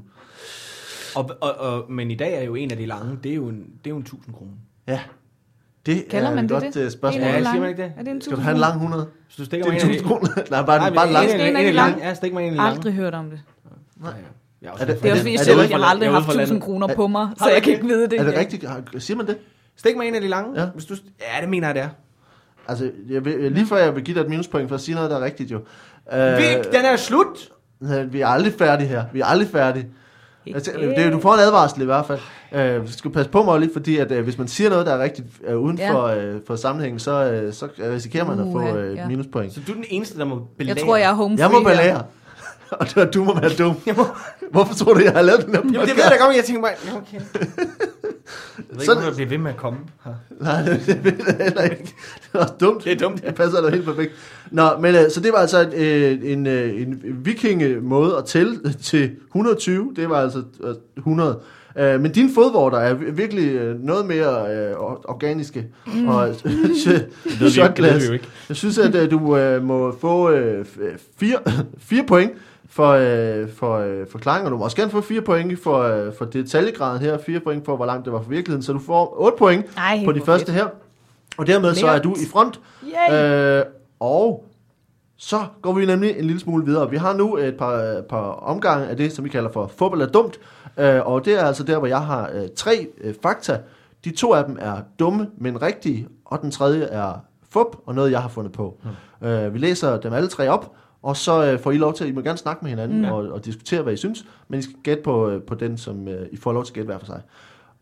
[1.15, 3.47] Og, og, og, men i dag er jo en af de lange, det er jo
[3.47, 4.51] en, det er jo en 1000 kroner.
[4.87, 4.99] Ja,
[5.85, 6.85] det Kalder er man et det godt det?
[6.85, 7.21] øh, spørgsmål.
[7.21, 7.59] En af Ja, de siger lange?
[7.61, 7.93] man ikke det?
[7.97, 8.87] Er det en Skal du 1000 have en lang kroner?
[8.95, 9.09] 100?
[9.27, 10.49] Så du stikker Det er mig en ind i 1000 kroner.
[10.51, 11.29] Nej, bare, Nej, Nej, bare men lang.
[11.29, 11.99] en, en, en, en, en lang.
[11.99, 12.69] Ja, stik mig en lang.
[12.75, 13.39] Aldrig hørt om det.
[13.97, 14.13] Nej.
[14.65, 16.63] Jeg er, Er det- Det er også fordi, jeg, har aldrig haft fra 1000 landet.
[16.63, 17.85] kroner på mig, så jeg kan ikke?
[17.87, 18.19] vide det.
[18.19, 18.65] Er det rigtigt?
[18.97, 19.37] Siger man det?
[19.77, 20.61] Stik mig ind af de lange.
[20.61, 20.67] Ja.
[20.73, 20.95] Hvis du,
[21.35, 21.89] ja, det mener jeg, det er.
[22.67, 25.09] Altså, jeg vil, lige før jeg vil give dig et minuspoint for at sige noget,
[25.09, 25.57] der er rigtigt jo.
[26.13, 27.49] Øh, Vi, den er slut.
[28.11, 29.03] vi er aldrig færdige her.
[29.13, 29.87] Vi er aldrig færdige.
[30.47, 32.19] Altså, det, er- du får en advarsel i hvert fald.
[32.53, 35.03] Øh, skal passe på mig lidt, fordi at, øh, hvis man siger noget, der er
[35.03, 35.93] rigtigt øh, uden Ja.
[35.93, 39.07] for, øh, for sammenhængen, så, øh, så risikerer man at få øh, ja.
[39.07, 39.53] minuspoint.
[39.53, 40.75] Så du er den eneste, der må belære.
[40.77, 42.01] Jeg tror, jeg er home Jeg må her.
[42.79, 43.75] Og du- du må være dum.
[43.97, 44.05] Må...
[44.51, 45.97] Hvorfor tror du, jeg har lavet den her Jamen, det podcast?
[45.97, 46.71] ved jeg da godt, men jeg tænker bare...
[46.97, 47.19] Okay.
[48.57, 50.13] Jeg ved ikke, Sådan- om jeg bliver ved med at komme her.
[50.41, 51.83] Nej, det ved jeg heller ikke.
[51.83, 51.93] Det
[52.33, 52.83] er også dumt.
[52.83, 53.27] Det er dumt, ja.
[53.27, 54.11] Det passer da helt perfekt.
[54.51, 58.73] Nå, men øh, så det var altså øh, en, øh, en vikinge måde at tælle
[58.83, 59.93] til 120.
[59.95, 61.39] Det var altså øh, 100.
[61.79, 65.67] Øh, men dine fodvorter er vir- virkelig noget mere øh, or- organiske.
[65.87, 66.07] Mm.
[66.07, 66.35] Og
[67.49, 68.09] shotglas.
[68.09, 68.25] ikke.
[68.49, 70.65] Jeg synes, at øh, du øh, må få øh,
[71.19, 71.37] fire,
[71.79, 72.31] fire point
[72.69, 76.25] for, øh, for øh, og du må også gerne få fire point for, øh, for
[76.25, 79.37] detaljegraden her, fire point for, hvor langt det var fra virkeligheden, så du får otte
[79.37, 80.57] point Ej, på de første fedt.
[80.57, 80.67] her.
[81.37, 82.59] Og dermed så er du i front.
[83.09, 83.59] Yay!
[83.59, 83.63] Øh,
[83.99, 84.45] og
[85.17, 86.89] så går vi nemlig en lille smule videre.
[86.89, 90.07] Vi har nu et par, par omgange af det, som vi kalder for fodbold er
[90.07, 90.39] dumt.
[90.77, 93.59] Øh, og det er altså der, hvor jeg har øh, tre øh, fakta.
[94.05, 96.07] De to af dem er dumme, men rigtige.
[96.25, 97.13] Og den tredje er
[97.49, 98.77] fup, og noget, jeg har fundet på.
[99.21, 99.27] Mm.
[99.27, 100.71] Øh, vi læser dem alle tre op,
[101.05, 103.05] og så øh, får I lov til, at I må gerne snakke med hinanden mm.
[103.05, 104.25] og, og diskutere, hvad I synes.
[104.47, 106.75] Men I skal gætte på, øh, på den, som øh, I får lov til at
[106.75, 107.21] gætte hver for sig.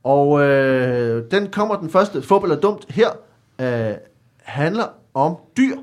[0.03, 2.21] Og øh, den kommer den første.
[2.21, 3.09] Fodbold er dumt her.
[3.61, 3.97] Øh,
[4.37, 5.75] handler om dyr.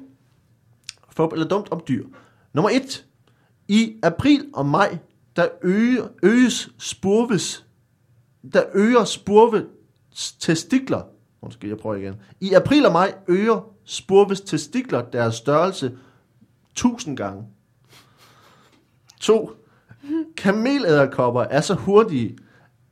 [1.11, 2.05] Fodbold er dumt om dyr.
[2.53, 3.05] Nummer et.
[3.69, 4.99] I april og maj,
[5.37, 7.67] der øge, øges spurves,
[8.53, 9.65] der øger spurve
[10.41, 11.03] testikler.
[11.43, 12.15] Måske jeg prøver igen.
[12.41, 15.93] I april og maj øger spurves testikler deres størrelse
[16.71, 17.47] 1000 gange.
[19.21, 19.51] To.
[20.37, 22.39] Kamelæderkopper er så hurtige,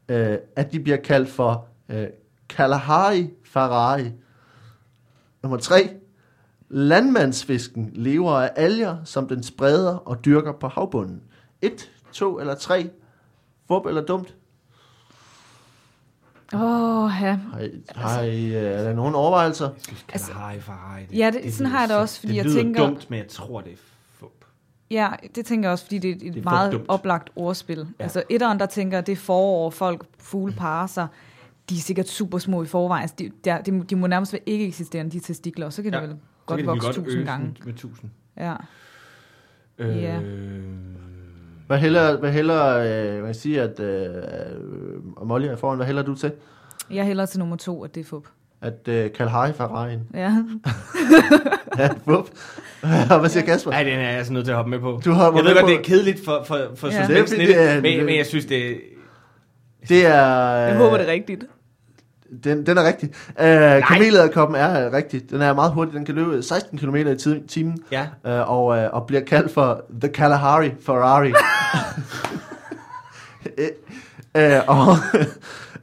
[0.09, 2.07] øh, at de bliver kaldt for øh,
[2.49, 4.12] Kalahari Ferrari.
[5.43, 5.91] Nummer 3.
[6.69, 11.23] Landmandsfisken lever af alger, som den spreder og dyrker på havbunden.
[11.62, 12.91] 1, 2 eller 3.
[13.69, 14.38] Fup eller dumt?
[16.55, 17.39] Åh, ja.
[17.53, 19.69] Har I, har I, øh, er der nogen overvejelser?
[19.69, 21.07] Altså- altså, hej for hej.
[21.13, 23.29] Ja, det- sådan har jeg det også, fordi det jeg lyder tænker- dumt, men jeg
[23.29, 23.77] tror, det er
[24.19, 24.45] fup.
[24.91, 26.85] Ja, det tænker jeg også, fordi det er et Det er det meget dumt.
[26.89, 27.79] oplagt ordspil.
[27.79, 28.03] Ja.
[28.03, 31.07] Altså etteren, der tænker, det er forår, folk, fugle parer sig.
[31.71, 33.09] De er sikkert super små i forvejen.
[33.19, 35.93] De, der, de, må- de må nærmest være ikke eksisterende, de testikler, og så kan
[35.95, 36.01] ja.
[36.01, 37.55] Det vel Så godt kan vokse tusind gange.
[37.65, 38.11] Med tusind.
[38.37, 38.55] Ja.
[39.79, 40.21] Øh, Ja.
[41.68, 45.87] Hvad hælder, hvad hælder øh, man kan sige, at øh, øh, Molly er foran, hvad
[45.87, 46.33] hælder du til?
[46.90, 48.24] Jeg hælder til nummer to, at det er fup.
[48.62, 50.18] At øh, Kalahari Ferrari'en.
[50.18, 50.35] Ja.
[51.78, 52.28] Ja, fup.
[53.11, 53.70] Og hvad siger Kasper?
[53.70, 55.00] Nej, den er jeg altså nødt til at hoppe med på.
[55.04, 57.07] Du hopper jeg ved godt, på- det er kedeligt for, for, for Ja.
[57.07, 57.38] suspensen
[57.83, 58.74] men, men jeg synes, det er...
[59.88, 60.16] Det er...
[60.57, 61.44] Jeg håber, det er rigtigt.
[62.45, 63.11] Den, den er rigtig.
[63.41, 65.31] Øh, Kamelæderkoppen er øh, rigtig.
[65.31, 65.95] Den er meget hurtig.
[65.95, 67.79] Den kan løbe 16 km i ti- timen.
[67.93, 71.33] Ja, Øh, og, øh, og bliver kaldt for The Kalahari Ferrari.
[73.59, 73.69] Øh,
[74.55, 74.97] øh, og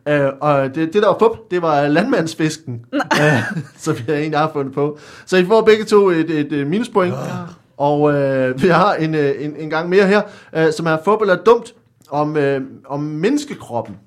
[0.14, 2.86] øh, og det, det der var fup, det var landmandsfisken,
[3.22, 3.40] øh,
[3.78, 4.98] som jeg egentlig har fundet på.
[5.26, 7.14] Så I får begge to et, et, et minuspoint.
[7.78, 10.22] Og øh, vi har en, øh, en, en gang mere her,
[10.54, 11.74] øh, som er fup eller dumt
[12.10, 13.98] om, øh, om menneskekroppen.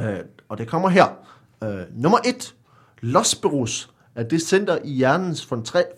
[0.00, 0.04] Øh,
[0.48, 1.04] og det kommer her.
[1.64, 2.54] Øh, nummer et.
[3.00, 5.46] Losberus er det center i hjernens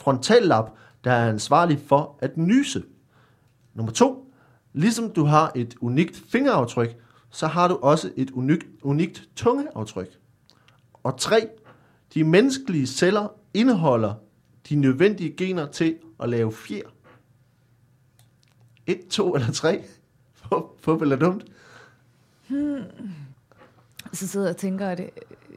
[0.01, 0.71] frontallap,
[1.05, 2.83] der er ansvarlig for at nyse.
[3.75, 4.33] Nummer to.
[4.73, 6.97] Ligesom du har et unikt fingeraftryk,
[7.31, 10.19] så har du også et unikt, unikt tungeaftryk.
[11.03, 11.49] Og tre.
[12.15, 14.15] De menneskelige celler indeholder
[14.69, 16.83] de nødvendige gener til at lave fjer.
[18.87, 19.85] Et, to eller tre.
[20.79, 21.45] Fup eller dumt?
[22.49, 22.83] Hmm.
[24.13, 25.01] Så sidder jeg og tænker, at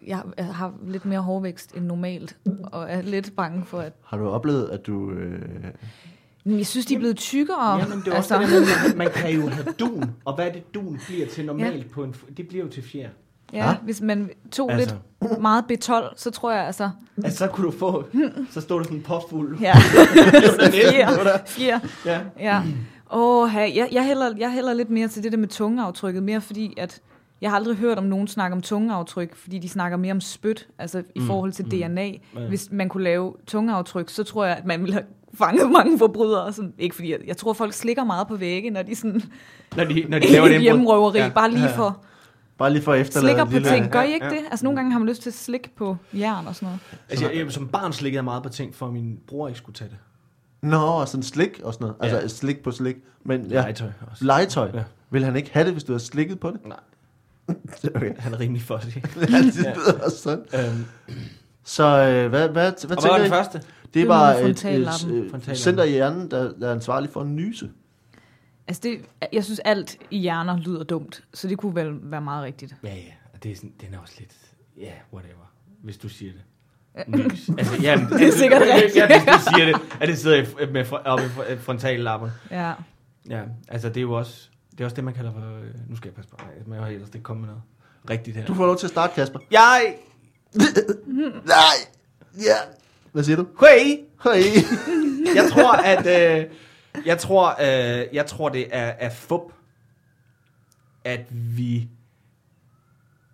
[0.09, 3.93] jeg jeg har lidt mere hårvækst end normalt, og er lidt bange for, at...
[4.05, 5.11] Har du oplevet, at du...
[5.11, 5.41] Øh,
[6.45, 7.77] jeg synes, de er blevet tykkere.
[7.77, 10.35] Jamen, det er også altså, det der med, at man kan jo have dun, og
[10.35, 11.93] hvad er det, dun bliver til normalt ja.
[11.93, 12.15] på en...
[12.37, 13.09] Det bliver jo til fjer.
[13.53, 13.75] Ja, Ja.
[13.83, 14.95] hvis man tog Altså.
[15.21, 16.89] lidt meget B12, så tror jeg altså...
[17.23, 18.05] Altså, så kunne du få...
[18.51, 19.59] Så stod der sådan en påfuld.
[19.59, 19.73] Ja,
[20.71, 21.79] fjer, fjer.
[22.05, 22.19] Ja.
[22.39, 22.61] Ja.
[23.13, 26.73] Åh, jeg, jeg, hælder, jeg hælder lidt mere til det der med tungeaftrykket, mere fordi,
[26.77, 27.01] at
[27.41, 30.67] jeg har aldrig hørt om nogen snakke om tungeaftryk, fordi de snakker mere om spyt,
[30.77, 31.71] altså i Mm, forhold til mm.
[31.71, 32.05] DNA.
[32.05, 32.17] Ja.
[32.47, 36.53] Hvis man kunne lave tungeaftryk, så tror jeg, at man ville have fanget mange forbrydere.
[36.53, 39.21] Sådan, ikke fordi, jeg, jeg tror, folk slikker meget på vægge, når de sådan
[39.77, 41.29] Når de, når de laver det et hjemmerøveri, ja.
[41.35, 41.77] bare lige Ja.
[41.77, 42.03] for
[42.57, 43.69] bare lige for at efterlade slikker på lille...
[43.69, 43.91] ting.
[43.91, 44.31] Gør I ikke Ja.
[44.31, 44.39] det?
[44.51, 46.79] Altså nogle gange har man lyst til at slikke på jern og sådan noget.
[47.09, 49.75] Altså, jeg, som barn slikkede jeg meget på ting, for at min bror ikke skulle
[49.75, 49.97] tage det.
[50.69, 51.95] Nå, sådan slik og sådan noget.
[52.01, 52.27] Altså Ja.
[52.27, 52.95] slik på slik.
[53.23, 54.25] Men ja, Legetøj også.
[54.25, 54.69] legetøj.
[54.73, 54.83] Ja.
[55.09, 56.65] Vil han ikke have det, hvis du har slikket på det?
[56.65, 56.77] Nej,
[57.95, 58.13] okay.
[58.17, 58.95] han er rimelig for det.
[58.95, 60.45] Ja, det lyder også sådan.
[60.53, 60.85] øhm,
[61.63, 63.29] Så øh, hvad, hvad, hvad og hvad tænker var den I?
[63.29, 63.61] første?
[63.93, 67.27] Det var var et, et, et center i hjernen, der, der er ansvarlig for at
[67.27, 67.69] nyse.
[68.67, 68.99] Altså det,
[69.33, 72.75] jeg synes, alt i hjerner lyder dumt, så det kunne vel være meget rigtigt.
[72.83, 73.01] Ja, ja.
[73.33, 74.31] Og det er sådan, den er også lidt...
[74.77, 75.51] Ja, yeah, whatever.
[75.83, 76.41] Hvis du siger det.
[77.07, 77.49] Nys.
[77.57, 78.95] altså, ja, Det er sikkert rigtigt.
[78.95, 82.29] Ja, hvis du siger det, at det sidder med, i fr- frontallappen.
[82.51, 82.73] Ja.
[83.29, 84.49] Ja, altså det er jo også...
[84.79, 85.39] Det er også det, man kalder for...
[85.39, 86.37] øh, Nu skal jeg passe på.
[86.65, 87.63] Men jeg har ellers ikke kommet med noget
[88.09, 88.45] rigtigt her.
[88.45, 89.39] Du får lov til at starte, Kasper.
[89.51, 89.95] Jeg...
[91.45, 91.77] Nej!
[92.37, 92.55] Ja.
[93.11, 93.47] Hvad siger du?
[93.59, 93.99] Hey!
[94.23, 94.41] Hej.
[95.35, 96.05] Jeg tror, at...
[96.39, 96.45] Øh,
[97.05, 99.41] jeg tror, øh, jeg tror, det er, er fup,
[101.03, 101.89] at vi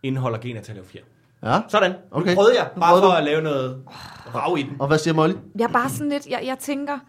[0.03, 1.01] indeholder gener til at lave fjer.
[1.43, 1.61] Ja.
[1.69, 1.91] Sådan.
[1.91, 2.35] Nu Okay.
[2.35, 3.17] prøvede jeg, Nu bare prøvede for du.
[3.17, 3.83] at lave noget
[4.35, 4.75] rav i den.
[4.79, 5.33] Og hvad siger Molly?
[5.55, 6.99] Jeg er bare sådan lidt, jeg, jeg tænker,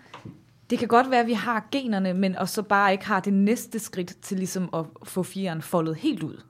[0.70, 3.32] det kan godt være, at vi har generne, men og så bare ikke har det
[3.32, 6.40] næste skridt til ligesom at få fjeren foldet helt ud.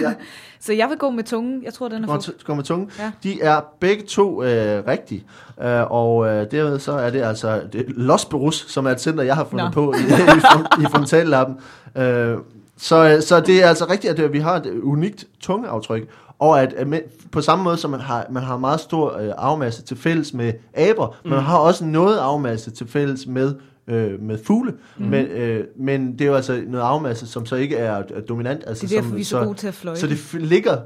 [0.00, 0.14] Ja.
[0.60, 1.62] Så jeg vil gå med tungen.
[1.64, 2.16] Jeg tror, den er for...
[2.18, 2.88] t- går med tunge.
[2.98, 3.10] Ja.
[3.22, 5.24] De er begge to øh, rigtige.
[5.62, 9.24] Øh, og øh, derved så er det altså det Los Berus, som er et center,
[9.24, 9.70] jeg har fundet Nå.
[9.72, 9.96] på i,
[10.36, 11.56] i, fron- i frontallappen.
[11.96, 12.38] Øh,
[12.76, 16.08] så, så det er altså rigtigt, at øh, vi har et unikt tungeaftryk.
[16.38, 17.00] Og at øh, med,
[17.32, 20.52] på samme måde som man har, man har meget stor øh, afmasse til fælles med
[20.74, 21.30] aber, mm.
[21.30, 23.54] man har også noget afmasse til fælles med
[23.86, 25.06] øh, med fugle, mm.
[25.06, 28.64] men, øh, men det er jo altså noget afmasse, som så ikke er, er dominant.
[28.66, 30.00] Altså, Det er derfor, som, vi er så gode til at fløjte.
[30.00, 30.78] Så det ligger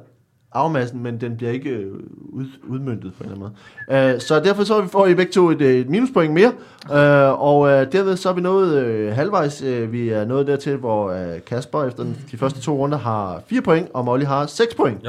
[0.52, 3.56] afmassen, men den bliver ikke øh, ud, udmyndtet på en eller anden
[3.88, 4.14] måde.
[4.14, 6.52] Uh, så derfor så får I begge to et, øh, et minuspoint mere,
[6.84, 9.62] uh, og uh, derved så er vi nået uh, halvvejs.
[9.62, 13.42] Uh, vi er nået dertil, hvor uh, Kasper efter den, de første to runder har
[13.46, 15.00] 4 point, og Molly har 6 point.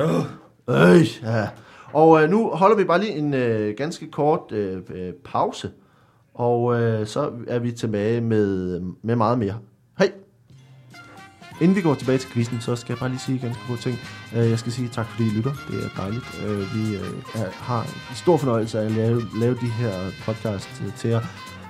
[0.69, 1.47] Øh, ja.
[1.93, 5.69] Og uh, nu holder vi bare lige en uh, ganske kort uh, uh, pause,
[6.33, 6.75] og uh,
[7.05, 9.55] så er vi tilbage med, med meget mere.
[11.61, 13.99] Inden vi går tilbage til quizzen, så skal jeg bare lige sige ganske få ting.
[14.35, 15.53] Øh, jeg skal sige tak, fordi I lytter.
[15.69, 16.25] Det er dejligt.
[16.45, 17.03] Øh, vi øh,
[17.53, 21.21] har en stor fornøjelse af at lave, lave de her podcast til jer,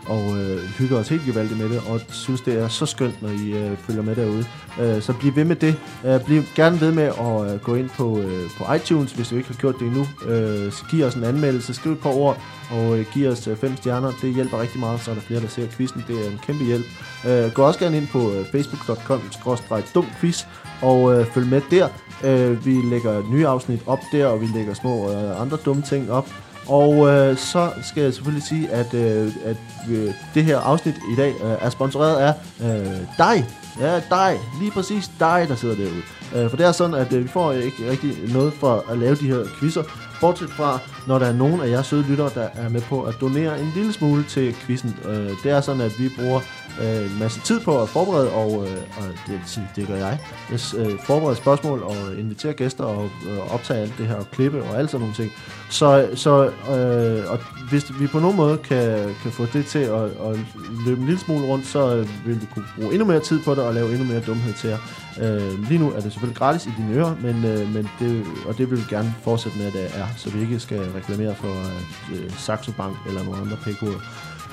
[0.10, 3.30] og øh, hygger os helt gevaldigt med det, og synes, det er så skønt, når
[3.30, 4.45] I øh, følger med derude.
[4.82, 5.76] Øh, så bliv ved med det.
[6.06, 9.36] Øh, bliv gerne ved med at øh, gå ind på, øh, på iTunes, hvis du
[9.36, 10.08] ikke har gjort det endnu.
[10.28, 12.41] Øh, så giv os en anmeldelse, skriv et par ord,
[12.72, 14.12] og øh, giv os øh, fem stjerner.
[14.22, 16.04] Det hjælper rigtig meget, så er der flere, der ser quizzen.
[16.08, 16.86] Det er en kæmpe hjælp.
[17.28, 20.45] Øh, gå også gerne ind på øh, facebook.com-dumquiz
[20.82, 21.88] og øh, følg med der.
[22.24, 26.12] Øh, vi lægger nye afsnit op der, og vi lægger små øh, andre dumme ting
[26.12, 26.30] op.
[26.70, 29.58] Og øh, så skal jeg selvfølgelig sige, at, øh, at
[29.90, 33.46] øh, det her afsnit i dag øh, er sponsoreret af øh, dig.
[33.80, 34.38] Ja, dig.
[34.60, 36.02] Lige præcis dig, der sidder derude.
[36.36, 39.16] Øh, for det er sådan, at øh, vi får ikke rigtig noget for at lave
[39.16, 39.84] de her quizzer.
[40.22, 43.15] Bortset fra, når der er nogen af jer søde lyttere, der er med på at
[43.22, 44.95] donere en lille smule til quizzen.
[45.06, 46.39] Øh, det er sådan, at vi bruger
[46.82, 50.19] øh, en masse tid på at forberede, og, øh, og det, det gør jeg.
[50.52, 54.63] Jeg øh, forbereder spørgsmål og inviterer gæster og øh, optager alt det her og klippe
[54.63, 55.32] og alt sådan nogle ting.
[55.69, 60.04] Så, så øh, og hvis vi på nogen måde kan, kan få det til at,
[60.04, 60.39] at
[60.86, 63.56] løbe en lille smule rundt, så øh, vil vi kunne bruge endnu mere tid på
[63.56, 64.78] det og lave endnu mere dumhed til jer.
[65.22, 68.58] Øh, lige nu er det selvfølgelig gratis i dine ører, men, øh, men det, og
[68.58, 71.48] det vil vi gerne fortsætte med, at det er, så vi ikke skal reklamere for
[71.48, 71.82] øh,
[72.24, 74.00] øh, Saxo Bank eller nogle andre pækoder.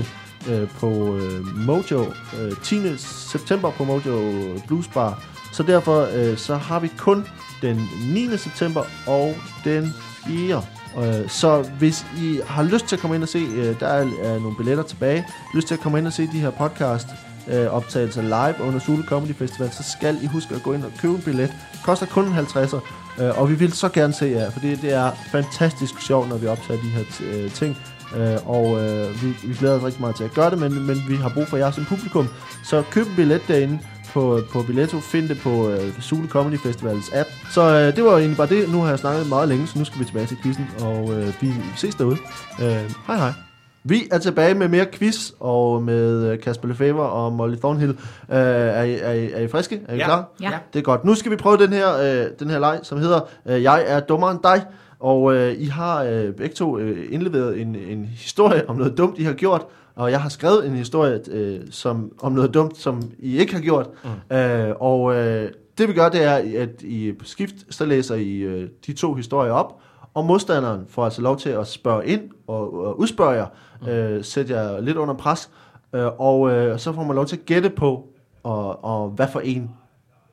[0.49, 2.05] Øh, på øh, Mojo,
[2.41, 2.97] øh, 10.
[2.97, 4.33] september på Mojo
[4.67, 5.23] Blues Bar.
[5.53, 7.25] Så derfor øh, så har vi kun
[7.61, 8.37] den 9.
[8.37, 9.93] september og den
[10.27, 10.63] 4.
[10.97, 14.39] Øh, så hvis I har lyst til at komme ind og se, øh, der er,
[14.39, 17.07] nogle billetter tilbage, lyst til at komme ind og se de her podcast
[17.47, 20.91] øh, optagelser live under Sule Comedy Festival, så skal I huske at gå ind og
[21.01, 21.49] købe en billet.
[21.73, 22.79] Det koster kun en 50'er,
[23.37, 26.81] og vi vil så gerne se jer, fordi det er fantastisk sjovt, når vi optager
[26.81, 27.77] de her ting.
[28.15, 30.97] Øh, og øh, vi, vi glæder os rigtig meget til at gøre det, men, men
[31.07, 32.27] vi har brug for jer som publikum.
[32.63, 33.79] Så køb en billet derinde
[34.17, 34.99] på, på Billetto.
[34.99, 37.29] Find det på øh, Zulu Comedy Festivals app.
[37.51, 38.71] Så øh, det var egentlig bare det.
[38.71, 41.33] Nu har jeg snakket meget længe, så nu skal vi tilbage til quizzen, og øh,
[41.41, 42.17] vi ses derude.
[42.61, 42.67] Øh,
[43.07, 43.31] hej hej.
[43.83, 47.89] Vi er tilbage med mere quiz, og med øh, Kasper Lefebvre og Molly Thornhill.
[47.91, 47.97] Uh,
[48.29, 49.81] er, I, er, I, er I friske?
[49.87, 50.05] Er I Ja.
[50.05, 50.29] klar?
[50.41, 50.51] Ja.
[50.73, 51.05] Det er godt.
[51.05, 53.99] Nu skal vi prøve den her, øh, den her leg, som hedder øh, Jeg er
[53.99, 54.61] dummere end dig.
[54.99, 59.15] Og øh, I har øh, begge to øh, indleveret en, en historie om noget dumt,
[59.17, 59.61] I har gjort.
[59.97, 63.61] Og jeg har skrevet en historie øh, som, om noget dumt, som I ikke har
[63.61, 63.89] gjort.
[64.29, 64.35] Mm.
[64.37, 68.37] Øh, og øh, det vi gør, det er, at I på skift, så læser I
[68.37, 69.79] øh, de to historier op.
[70.13, 73.47] Og modstanderen får altså lov til at spørge ind og, og udspørge jer.
[73.81, 73.87] Mm.
[73.87, 75.49] Øh, sætte jer lidt under pres.
[75.93, 78.07] Øh, og øh, så får man lov til at gætte på,
[78.43, 79.71] og, og hvad for en,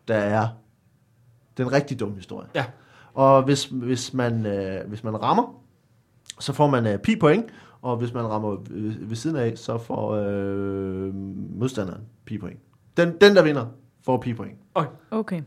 [0.08, 0.48] der er
[1.56, 2.48] den rigtig dumme historie.
[2.54, 2.64] Ja.
[3.14, 5.54] Og hvis, hvis, man, øh, hvis man rammer,
[6.40, 7.44] så får man øh, pi point,
[7.84, 11.14] og hvis man rammer ved, ved siden af, så får øh,
[11.58, 12.58] modstanderen pi point.
[12.96, 13.66] Den, den, der vinder,
[14.04, 14.58] får pi point.
[14.74, 14.90] Okay.
[15.10, 15.42] Okay.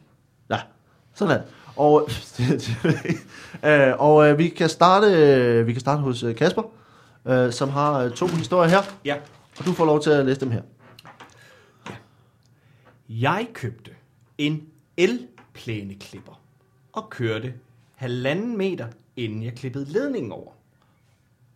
[0.49, 0.59] Ja,
[1.13, 1.47] sådan er det.
[1.75, 2.09] Og,
[3.65, 6.63] øh, og øh, vi kan starte, øh, vi kan starte hos øh, Kasper,
[7.25, 9.15] øh, som har øh, to historier her, Ja.
[9.59, 10.61] og du får lov til at læse dem her.
[13.09, 13.91] Jeg købte
[14.37, 14.61] en
[14.97, 16.41] elplæneklipper
[16.93, 17.53] og kørte
[17.95, 20.51] halvanden meter, inden jeg klippede ledningen over.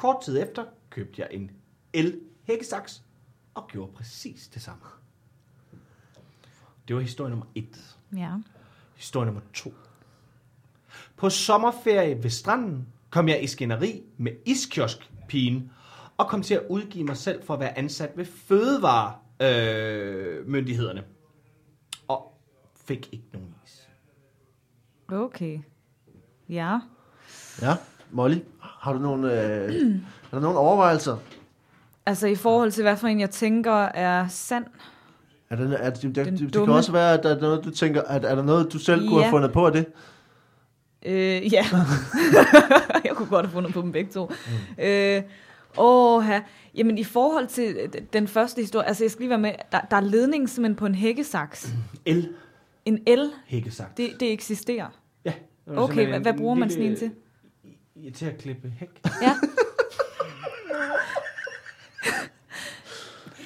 [0.01, 1.51] Kort tid efter købte jeg en
[1.93, 3.03] el-hækkesaks
[3.53, 4.81] og gjorde præcis det samme.
[6.87, 7.97] Det var historie nummer et.
[8.17, 8.35] Ja.
[8.95, 9.73] Historie nummer to.
[11.15, 15.71] På sommerferie ved stranden kom jeg i skænderi med iskioskpigen
[16.17, 20.39] og kom til at udgive mig selv for at være ansat ved fødevaremyndighederne.
[20.39, 21.03] Øh, myndighederne.
[22.07, 22.37] og
[22.75, 23.89] fik ikke nogen is.
[25.11, 25.59] Okay.
[26.49, 26.79] Ja.
[27.61, 27.75] Ja,
[28.11, 29.99] Molly, har du nogle, øh, er
[30.31, 31.17] der nogle overvejelser?
[32.05, 34.65] Altså i forhold til, hvad for en jeg tænker er sand.
[35.49, 38.01] Er der, er, det, det, det, kan også være, at der er noget, du tænker,
[38.01, 39.23] at er der noget, du selv kunne Ja.
[39.23, 39.85] have fundet på af det?
[41.05, 41.65] Øh, ja.
[43.05, 44.25] jeg kunne godt have fundet på dem begge to.
[44.77, 44.83] Mm.
[44.83, 45.21] Øh,
[45.77, 46.23] åh,
[46.75, 49.79] Jamen i forhold til øh, den første historie, altså jeg skal lige være med, der,
[49.91, 51.73] der er ledning simpelthen på en hækkesaks.
[52.05, 52.29] El
[52.85, 53.97] En el, hækkesagt.
[53.97, 54.87] det, det eksisterer.
[55.25, 55.33] Ja.
[55.75, 57.11] Okay, hvad, hvad bruger man sådan en lille- til?
[57.95, 58.89] Ja, til at klippe hæk.
[59.21, 59.33] Ja.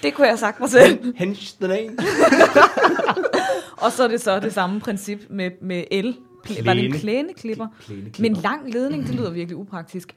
[0.03, 1.13] det kunne jeg have sagt mig selv.
[1.17, 1.97] Hence the name.
[3.77, 6.17] Og så er det så det samme princip med, med el.
[6.43, 7.01] Plæ, var det en Plæne.
[7.01, 7.67] plæneklipper?
[7.86, 8.21] Plæneklipper.
[8.21, 10.15] Men lang ledning, det lyder virkelig upraktisk.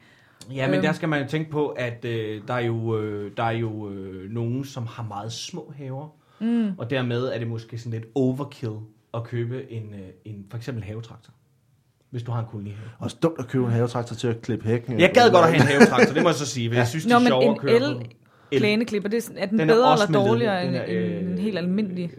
[0.54, 0.82] Ja, men Øhm.
[0.82, 3.90] der skal man jo tænke på, at øh, der er jo, øh, der er jo
[3.90, 6.08] øh, nogen, som har meget små haver.
[6.40, 6.72] Mm.
[6.78, 8.72] Og dermed er det måske sådan lidt overkill
[9.14, 11.32] at købe en, øh, en for eksempel havetraktor.
[12.10, 12.80] Hvis du har en kolonihave.
[12.98, 15.00] Også dumt at købe en havetraktor til at klippe hækken.
[15.00, 16.74] Jeg gad godt at have en havetraktor, det må jeg så sige.
[16.76, 18.02] Jeg synes, det Nå, er sjovere en at køre el- på.
[18.50, 18.58] El.
[18.60, 21.32] Plæneklipper, det er, er den, Den er bedre også eller dårligere end, er, end en
[21.32, 22.10] øh, helt almindelig?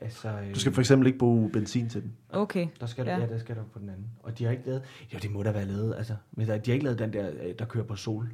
[0.00, 2.12] Altså, øh, Du skal for eksempel ikke bruge benzin til den.
[2.32, 2.66] Okay.
[2.80, 3.16] Der skal du, Ja.
[3.16, 3.22] ja.
[3.22, 4.04] ja, der skal du på den anden.
[4.22, 4.82] Og de har ikke lavet,
[5.14, 7.28] jo det må da være lavet, altså, men der, de har ikke lavet den der,
[7.28, 8.28] øh, der kører på sol.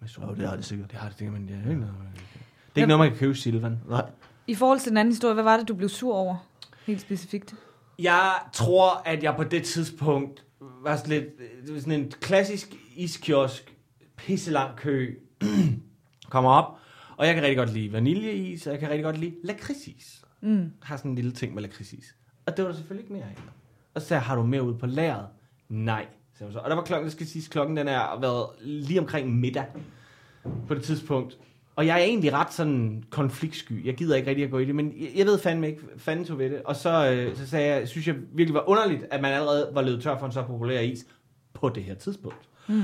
[0.00, 0.24] Med sol.
[0.28, 0.90] Jo, det har de sikkert.
[0.90, 2.20] Det har de sikkert, men det er ikke noget, det
[2.74, 3.78] er ikke noget, man kan købe Silvan.
[3.88, 4.04] Nej.
[4.46, 6.36] I forhold til den anden historie, hvad var det, du blev sur over?
[6.86, 7.54] Helt specifikt.
[7.98, 10.44] Jeg tror, at jeg på det tidspunkt
[10.82, 13.76] var sådan lidt, det var sådan en klassisk iskiosk,
[14.16, 15.14] pisselang kø,
[16.30, 16.78] kommer op,
[17.16, 20.24] og jeg kan rigtig godt lide vaniljeis, og jeg kan rigtig godt lide lakridsis.
[20.40, 20.58] Mm.
[20.58, 22.14] Jeg har sådan en lille ting med lakridsis.
[22.46, 23.36] Og det var der selvfølgelig ikke mere af.
[23.94, 25.26] Og så sagde jeg, har du mere ude på lageret?
[25.68, 26.06] Nej.
[26.34, 26.58] sagde hun så.
[26.58, 29.64] Og der var klokken, det skal sige, klokken den er været lige omkring middag
[30.68, 31.38] på det tidspunkt.
[31.76, 33.86] Og jeg er egentlig ret sådan konfliktsky.
[33.86, 36.24] Jeg gider ikke rigtig at gå i det, men jeg, jeg ved fandme ikke, fanden
[36.24, 36.62] tog ved det.
[36.64, 39.82] Og så, øh, så sagde jeg, synes jeg virkelig var underligt, at man allerede var
[39.82, 41.06] løbet tør for en så populær is
[41.54, 42.48] på det her tidspunkt.
[42.68, 42.82] Mm.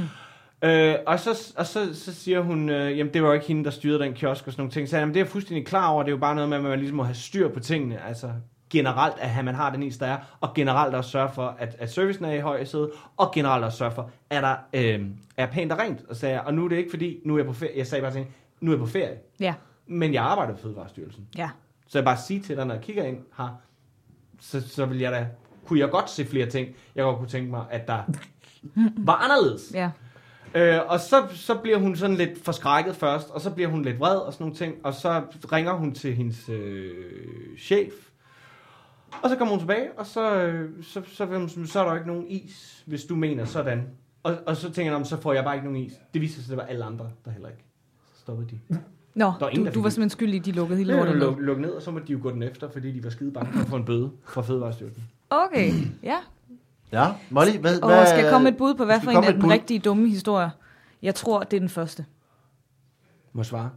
[0.65, 3.65] Øh, og så, og så, så siger hun, øh, jamen det var jo ikke hende,
[3.65, 4.89] der styrede den kiosk og sådan nogle ting.
[4.89, 6.57] Så jeg, jamen, det er jeg fuldstændig klar over, det er jo bare noget med,
[6.57, 8.05] at man ligesom må have styr på tingene.
[8.05, 8.31] Altså
[8.71, 11.93] generelt, at man har den is, der er, og generelt også sørge for, at, at
[11.93, 15.01] servicen er i højsæde, og generelt også sørge for, at der øh,
[15.37, 16.01] er pænt og rent.
[16.09, 17.87] Og, sagde jeg, og nu er det ikke fordi, nu er jeg på ferie, jeg
[17.87, 19.55] sagde bare til hende, nu er jeg på ferie, Ja,
[19.87, 21.29] men jeg arbejder på Fødevarestyrelsen.
[21.37, 21.51] ja.
[21.87, 23.61] Så jeg bare sige til dig, når jeg kigger ind her,
[24.41, 25.27] så, så vil jeg da,
[25.67, 28.03] kunne jeg godt se flere ting, jeg godt kunne tænke mig, at der
[29.09, 29.73] var anderledes.
[29.75, 29.91] Ja.
[30.55, 33.99] Øh, og så, så bliver hun sådan lidt forskrækket først, og så bliver hun lidt
[34.01, 35.23] vred og sådan nogle ting, og så
[35.53, 36.95] ringer hun til hendes øh,
[37.59, 37.93] chef,
[39.23, 41.91] og så kommer hun tilbage, og så, øh, så, så, hun sådan, så er der
[41.91, 43.89] jo ikke nogen is, hvis du mener sådan.
[44.23, 45.93] Og, og så tænker jeg, "Nå, så får jeg bare ikke nogen is.
[46.15, 47.65] Det viser sig, at det var alle andre, der heller ikke.
[48.23, 48.79] Stoppede de.
[49.15, 51.09] Nå, Der er ingen, du, der du var simpelthen skyldig, at de lukkede hele lortet
[51.15, 51.27] var ned.
[51.27, 53.33] luk, luk ned, og så må de jo gå den efter, fordi de var skide
[53.33, 55.03] bange for at få en bøde fra Fødevarestyrelsen.
[55.31, 56.17] Okay, ja.
[56.93, 57.81] Ja, Molly, hvad...
[57.81, 60.09] Og hvad, skal jeg komme et bud på, hvad for en af den rigtige dumme
[60.09, 60.51] historie?
[61.03, 62.05] Jeg tror, det er den første.
[63.33, 63.71] Må jeg svare?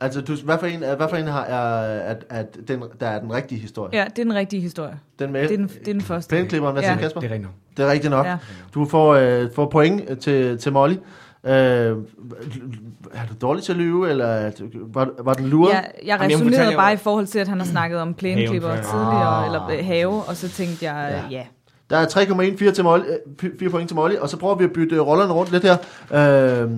[0.00, 3.20] Altså, du, hvad for en, hvad for en har, er, at, at den, der er
[3.20, 3.98] den rigtige historie?
[3.98, 4.98] Ja, det er den rigtige historie.
[5.18, 6.28] Den med Det er den, det er den første.
[6.28, 6.88] plænklipperen, hvad Ja.
[6.88, 7.20] siger Kasper?
[7.20, 7.76] Det er rigtigt nok.
[7.76, 8.26] Det er rigtigt nok.
[8.26, 8.38] Ja.
[8.74, 10.94] Du får, øh, får point til, til Molly.
[11.46, 11.52] Øh,
[13.12, 15.72] er du dårlig til at lyve, eller er var, var den luret?
[15.72, 18.68] Jeg, jeg Jamen, jeg resonerede bare i forhold til, at han har snakket om plæneklipper
[18.74, 19.46] tidligere, Ah.
[19.46, 21.36] eller øh, have, og så tænkte jeg, Ja.
[21.36, 21.42] ja.
[21.90, 23.02] Der er 3,1, 4, til Molly,
[23.42, 25.64] øh, 4 point til Molly, og så prøver vi at bytte øh, rollerne rundt lidt
[25.64, 25.76] her.
[26.64, 26.70] Øh,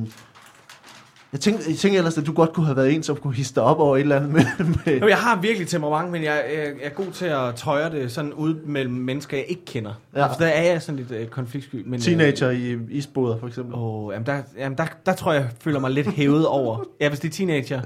[1.35, 3.55] jeg tænkte, jeg tænkte ellers, at du godt kunne have været en, som kunne hisse
[3.55, 4.45] dig op over et eller andet med...
[4.87, 7.91] med Jo, jeg har virkelig temperament, men jeg, jeg, jeg er god til at tøjre
[7.91, 9.93] det sådan ud mellem mennesker, jeg ikke kender.
[10.17, 10.23] Ja.
[10.25, 11.83] Altså, der er jeg sådan lidt øh, konfliktsky.
[11.87, 13.75] Men, teenager i isboder, for eksempel.
[13.75, 16.85] Øh, åh, jamen, der, jamen der, der tror jeg, jeg føler mig lidt hævet over.
[17.01, 17.81] Ja, hvis det er teenager,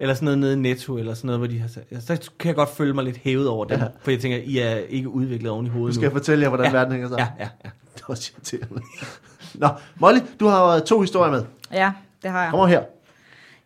[0.00, 1.68] eller sådan noget nede i Netto, eller sådan noget, hvor de har
[2.00, 3.78] så kan jeg godt føle mig lidt hævet over dem.
[3.78, 3.86] Ja.
[4.00, 6.48] For jeg tænker, I er ikke udviklet oven i Nu hovedet skal jeg fortælle jer,
[6.48, 6.72] hvordan Ja.
[6.72, 7.26] verden hænger sammen.
[7.38, 7.70] Ja, ja, ja.
[7.94, 8.82] Det var også irriterende.
[9.54, 9.68] Nå,
[10.00, 11.42] Molly, du har to historier med.
[11.72, 11.92] ja,
[12.22, 12.50] det har jeg.
[12.50, 12.82] Kom her.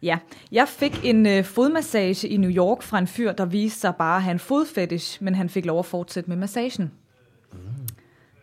[0.02, 0.18] Ja,
[0.52, 4.16] jeg fik en øh, fodmassage i New York fra en fyr, der viste sig bare
[4.16, 6.92] at have en fodfetish, men han fik lov at fortsætte med massagen.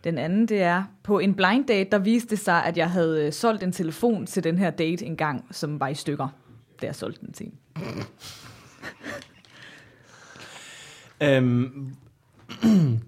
[0.04, 3.26] Den anden, det er, på en blind date, der viste det sig, at jeg havde
[3.26, 6.28] øh, solgt en telefon til den her date en gang, som var i stykker,
[6.82, 8.04] da jeg solgte den til hende.
[11.22, 11.96] Øhm,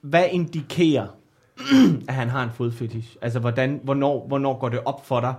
[0.00, 1.06] hvad indikerer,
[2.08, 3.16] at han har en fodfetish?
[3.22, 5.34] Altså, hvordan, hvornår, hvornår går det op for dig,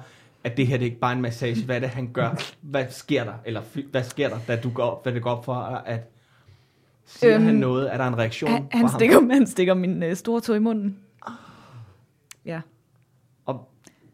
[0.46, 1.66] at det her det er ikke bare en massage?
[1.66, 2.30] Hvad er det, han gør?
[2.62, 3.34] Hvad sker der?
[3.46, 6.00] Eller hvad sker der, da du går op, hvad det går op for at
[7.06, 7.94] siger øhm, han noget?
[7.94, 9.00] Er der en reaktion Han, han, fra ham?
[9.00, 10.98] stikker, han stikker min øh, store tog i munden.
[12.46, 12.62] Ja.
[13.46, 13.70] Og,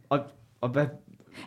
[0.09, 0.19] og,
[0.61, 0.85] og hvad,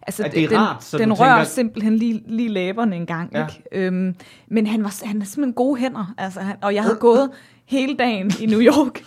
[0.03, 3.33] Altså, Er det den, rart, så den rører tænker- simpelthen lige, lige læberne en gang.
[3.33, 3.47] Ja.
[3.47, 3.63] Ikke?
[3.87, 4.15] Øhm,
[4.49, 6.15] men han var han har simpelthen gode hænder.
[6.19, 7.31] Altså, han, og jeg havde gået
[7.67, 9.03] hele dagen i New York.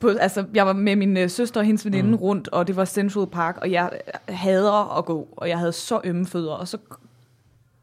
[0.00, 2.14] På, altså, jeg var med min øh, søster og hendes veninde mm.
[2.14, 3.90] rundt, og det var Central Park, og jeg
[4.28, 6.78] øh, hader at gå, og jeg havde så ømme fødder, og så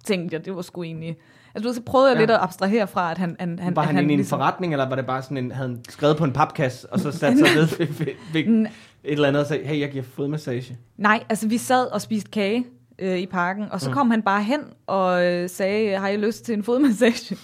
[0.03, 1.17] tænkte jeg, det var sgu egentlig...
[1.55, 2.21] Altså, så prøvede jeg Ja.
[2.21, 3.35] lidt at abstrahere fra, at han...
[3.39, 5.37] han, han var at han, inde i en ligesom- forretning, eller var det bare sådan
[5.37, 8.43] en, havde han skrevet på en papkasse, og så sat sig ned ved, ved, ved
[8.43, 8.67] et
[9.03, 10.77] eller andet og sagde, hey, jeg giver fodmassage.
[10.97, 12.65] Nej, altså vi sad og spiste kage
[12.99, 13.93] øh, i parken, og så Mm.
[13.93, 17.37] kom han bare hen og øh, sagde, har I lyst til en fodmassage?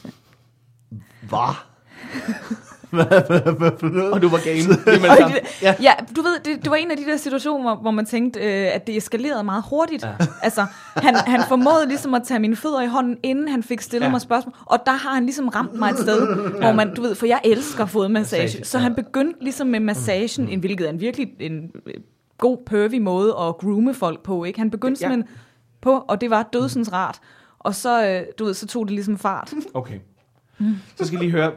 [1.21, 1.55] Hvad?
[4.11, 4.57] Og du var game.
[4.95, 5.75] Jamen, Og så, det, ja.
[5.81, 8.75] ja, du ved, det, det var en af de der situationer, hvor, man tænkte, øh,
[8.75, 10.03] at det eskalerede meget hurtigt.
[10.03, 10.11] Ja.
[10.43, 10.65] Altså,
[10.95, 14.07] han, han formåede ligesom at tage mine fødder i hånden, inden han fik stillet Ja.
[14.07, 14.11] ja.
[14.11, 14.53] mig spørgsmål.
[14.65, 16.27] Og der har han ligesom ramt mig et sted,
[16.61, 18.43] hvor man, du ved, for jeg elsker fodmassage.
[18.43, 18.81] Massage, Så ja.
[18.83, 21.93] han begyndte ligesom med massagen, en, hvilket er en virkelig en øh,
[22.37, 24.43] god, pervy måde at groome folk på.
[24.43, 24.59] Ikke?
[24.59, 25.09] Han begyndte Ja.
[25.09, 25.35] simpelthen
[25.81, 27.19] på, og det var dødsens rart.
[27.59, 29.53] Og så, øh, du ved, så tog det ligesom fart.
[29.73, 29.99] Okay.
[30.95, 31.55] Så skal jeg lige høre,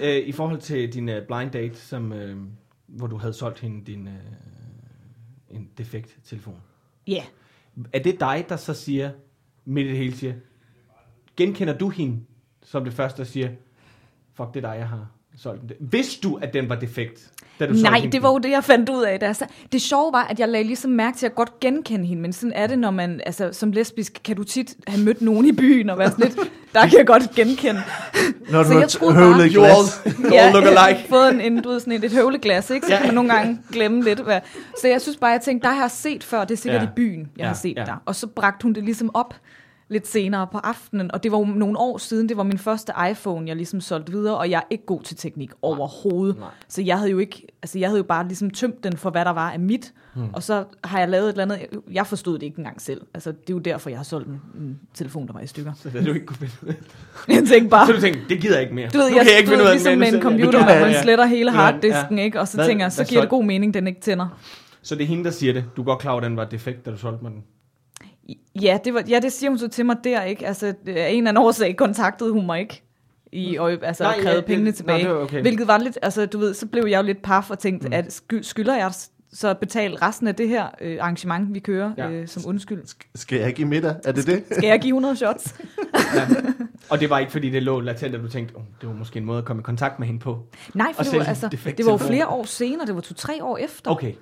[0.00, 2.36] øh, i forhold til din øh, blind date, som, øh,
[2.86, 4.14] hvor du havde solgt hende din øh,
[5.50, 6.56] en defekt telefon.
[7.06, 7.12] Ja.
[7.12, 7.24] Yeah.
[7.92, 9.10] Er det dig, der så siger,
[9.64, 10.34] midt i det hele siger,
[11.36, 12.20] genkender du hende
[12.62, 13.50] som det første, der siger,
[14.34, 15.92] fuck, det er dig, jeg har solgt den.
[15.92, 17.32] Vidste du, at den var defekt?
[17.60, 19.20] Da du Nej, det var jo det, jeg fandt ud af.
[19.20, 19.42] Der.
[19.72, 22.52] Det sjove var, at jeg lagde ligesom mærke til at godt genkende hende, men sådan
[22.54, 25.90] er det, når man, altså som lesbisk, kan du tit have mødt nogen i byen
[25.90, 26.38] og være sådan lidt,
[26.74, 27.82] der kan jeg godt genkende.
[28.50, 30.00] Når Så du har jeg troede høvlet bare- et You glas.
[30.06, 31.08] all, you all look alike.
[31.14, 32.86] fået en, en, du ved, sådan et, et høvleglas, ikke?
[32.86, 34.20] Så kan man nogle gange glemme lidt.
[34.20, 34.40] Hvad.
[34.80, 36.86] Så jeg synes bare, jeg tænkte, der har jeg set før, det er sikkert Ja.
[36.86, 37.84] i byen, jeg Ja, har set ja.
[37.84, 38.02] der.
[38.06, 39.34] Og så bragte hun det ligesom op
[39.90, 42.92] lidt senere på aftenen, og det var jo nogle år siden, det var min første
[43.10, 46.38] iPhone, jeg ligesom solgte videre, og jeg er ikke god til teknik overhovedet.
[46.38, 46.48] Nej.
[46.68, 49.24] Så jeg havde jo ikke, altså jeg havde jo bare ligesom tømt den for, hvad
[49.24, 50.28] der var af mit, hmm.
[50.32, 53.00] og så har jeg lavet et eller andet, jeg forstod det ikke engang selv.
[53.14, 55.72] Altså det er jo derfor, jeg har solgt en, en telefon, der var i stykker.
[55.76, 56.74] Så det du ikke kunne finde ud af.
[57.34, 58.88] Jeg tænkte bare, Så du tænkte, det gider jeg ikke mere.
[58.88, 61.02] du ved, jeg, kan jeg ikke du ved, ligesom med en computer, hvor man ja.
[61.02, 62.24] sletter hele harddisken, Ja.
[62.24, 62.40] ikke?
[62.40, 64.38] Og så Hvad- tænker jeg, så giver det god mening, den ikke tænder.
[64.82, 65.64] Så det er hende, der siger det.
[65.76, 67.42] Du er godt klar over, at den var defekt, da du solgte mig den.
[68.62, 70.46] Ja, det, var, ja, det siger hun så til mig der, ikke?
[70.46, 72.82] Altså, af en eller anden årsag kontaktede hun mig ikke.
[73.32, 75.02] I, og, altså, Nej, Nej, krævede ja, pengene det- tilbage.
[75.04, 75.40] nå, det var okay.
[75.40, 77.94] Hvilket var lidt, altså du ved, så blev jeg jo lidt paf og tænkte, mm.
[77.94, 78.92] at sky, skylder jeg
[79.32, 82.10] så betale resten af det her øh, arrangement, vi kører Ja.
[82.10, 82.82] øh, som undskyld?
[83.14, 83.94] Skal jeg give middag?
[84.04, 84.42] Er det det?
[84.50, 85.54] Skal jeg give 100 shots?
[86.14, 86.26] Ja.
[86.90, 89.18] Og det var ikke, fordi det lå latent, at du tænkte, oh, det var måske
[89.18, 90.38] en måde at komme i kontakt med hende på.
[90.74, 93.56] Nej, for det var, altså, det var jo flere år senere, det var to-tre år
[93.58, 93.90] efter.
[93.90, 94.12] Okay.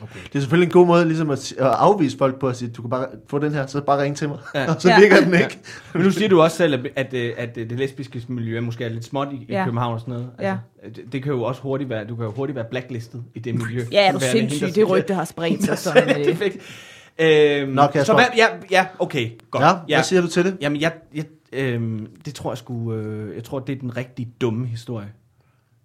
[0.00, 2.82] Det er selvfølgelig en god måde ligesom at, at afvise folk på at sige, du
[2.82, 4.38] kan bare få den her, så bare ringe til mig.
[4.54, 4.74] Ja.
[4.74, 5.00] Og så Ja.
[5.00, 5.58] virker den ikke.
[5.94, 8.88] Men nu siger du også selv, at, at, øh, at det lesbiske miljø måske er
[8.88, 9.64] lidt småt i, i Ja.
[9.64, 10.30] København og sådan noget.
[10.40, 10.56] Ja.
[10.82, 13.38] Altså, det, det kan jo også hurtigt være, du kan jo hurtigt være blacklistet i
[13.38, 13.84] det miljø.
[13.92, 16.08] Ja, er du sindssyg, det rygte har spredt sig sådan.
[16.24, 17.60] det Øh.
[17.62, 18.02] Øhm, Nå, Kasper.
[18.04, 19.64] så hvad, ja, ja, okay, godt.
[19.88, 20.56] Ja, hvad siger du til det?
[20.60, 24.28] Jamen, jeg, jeg, øhm, det tror jeg sgu, øh, jeg tror, det er den rigtig
[24.40, 25.06] dumme historie.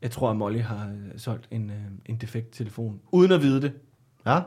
[0.02, 3.62] Jeg tror, at Molly har øh, solgt en, øh, en defekt telefon, uden at vide
[3.62, 3.72] det.
[4.26, 4.40] Ja.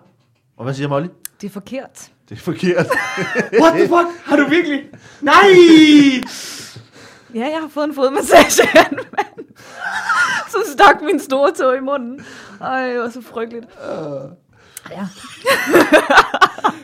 [0.57, 1.07] Og hvad siger Molly?
[1.41, 2.09] Det er forkert.
[2.29, 2.87] Det er forkert.
[3.63, 4.09] What the fuck?
[4.25, 4.83] Har du virkelig?
[5.21, 5.33] Nej!
[7.35, 9.47] Ja, jeg har fået en fodmassage af en mand,
[10.51, 12.25] som stak min store tog i munden.
[12.61, 13.67] Ej, det var så frygteligt.
[14.91, 15.07] Ja.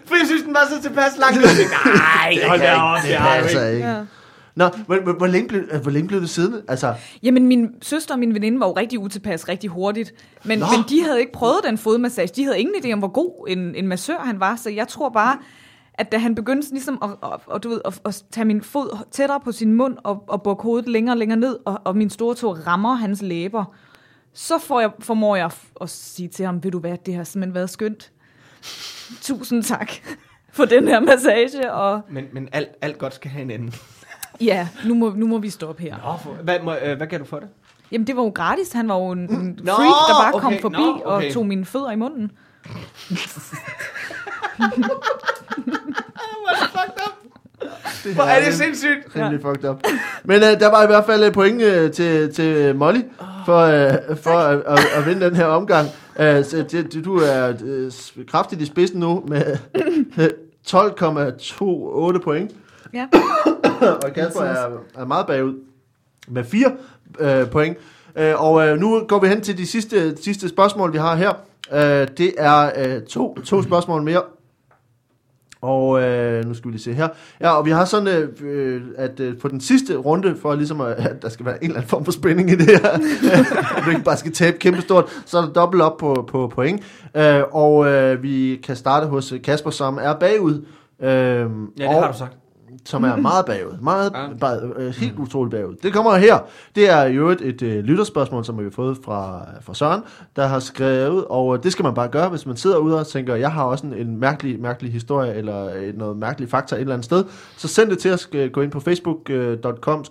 [0.08, 1.36] For jeg synes, den var så tilpas langt.
[1.40, 2.98] Nej, hold da op.
[3.02, 3.76] Det passer ikke.
[3.76, 3.88] ikke.
[3.88, 4.02] ja.
[4.58, 6.62] Nå, hvor, hvor, hvor, længe blev, hvor længe blev det siddende?
[6.68, 10.14] Altså, Jamen, min søster og min veninde var jo rigtig utilpas rigtig hurtigt.
[10.44, 10.66] Men, Nå.
[10.76, 12.28] men de havde ikke prøvet den fodmassage.
[12.36, 14.56] De havde ingen idé om, hvor god en, en massør han var.
[14.56, 15.38] Så jeg tror bare,
[15.94, 18.98] at da han begyndte ligesom at, at, at, du ved, at, at tage min fod
[19.10, 22.10] tættere på sin mund og, og bukke hovedet længere og længere ned, og, og min
[22.10, 23.64] store tog rammer hans læber,
[24.32, 25.50] så får jeg, formår jeg
[25.80, 28.12] at, sige til ham, ved du hvad, det har simpelthen været skønt.
[29.20, 29.92] Tusind tak
[30.56, 33.72] for den her massage, og Men, men alt, alt godt skal have en ende.
[34.40, 35.96] Ja, nu må, nu må vi stoppe her.
[35.96, 37.48] Nå, for, hvad, må, øh, hvad gav du for det?
[37.92, 38.72] Jamen, det var jo gratis.
[38.72, 41.26] Han var jo en, en Nå, freak, der bare kom okay, forbi nå, okay.
[41.28, 42.30] og tog mine fødder i munden.
[48.14, 49.16] Hvor er det sindssygt.
[49.16, 49.84] rimelig fucked up.
[50.24, 53.00] Men uh, der var i hvert fald et point uh, til, til Molly
[53.46, 55.86] for, uh, for at, at, at vinde den her omgang.
[55.86, 59.58] Uh, så det, det, du er uh, kraftigt i spidsen nu med
[60.18, 60.24] uh,
[62.14, 62.50] 12,28 point.
[62.92, 63.06] Ja.
[64.04, 65.54] og Kasper er, er meget bagud
[66.28, 66.72] med 4
[67.20, 67.76] øh, point.
[68.16, 71.32] Øh, og øh, nu går vi hen til de sidste, sidste spørgsmål, vi har her.
[71.72, 74.22] Øh, det er øh, to, to spørgsmål mere.
[75.60, 77.08] Og øh, nu skal vi lige se her.
[77.40, 80.80] Ja, og vi har sådan, øh, øh, at øh, på den sidste runde, for ligesom
[80.80, 83.00] at, at der skal være en eller anden form for spænding i det her, at
[83.84, 86.82] du ikke bare skal tabe kæmpestort, så er der dobbelt op på, på point.
[87.14, 90.64] Øh, og øh, vi kan starte hos Kasper, som er bagud.
[91.02, 92.36] Øh, Ja, det og, har du sagt.
[92.88, 93.72] Som er meget bagud.
[93.80, 94.12] Meget,
[94.42, 94.56] Ja.
[94.76, 95.74] øh, helt utroligt bagud.
[95.82, 96.38] Det kommer her.
[96.76, 100.00] Det er jo et, et øh, lytterspørgsmål, som vi har fået fra, fra Søren,
[100.36, 103.06] der har skrevet, og øh, det skal man bare gøre, hvis man sidder ude og
[103.06, 106.80] tænker, jeg har også en, en mærkelig, mærkelig historie, eller øh, noget mærkelig fakta et
[106.80, 107.24] eller andet sted,
[107.56, 108.28] så send det til os.
[108.34, 110.04] øh, Gå ind på facebook.com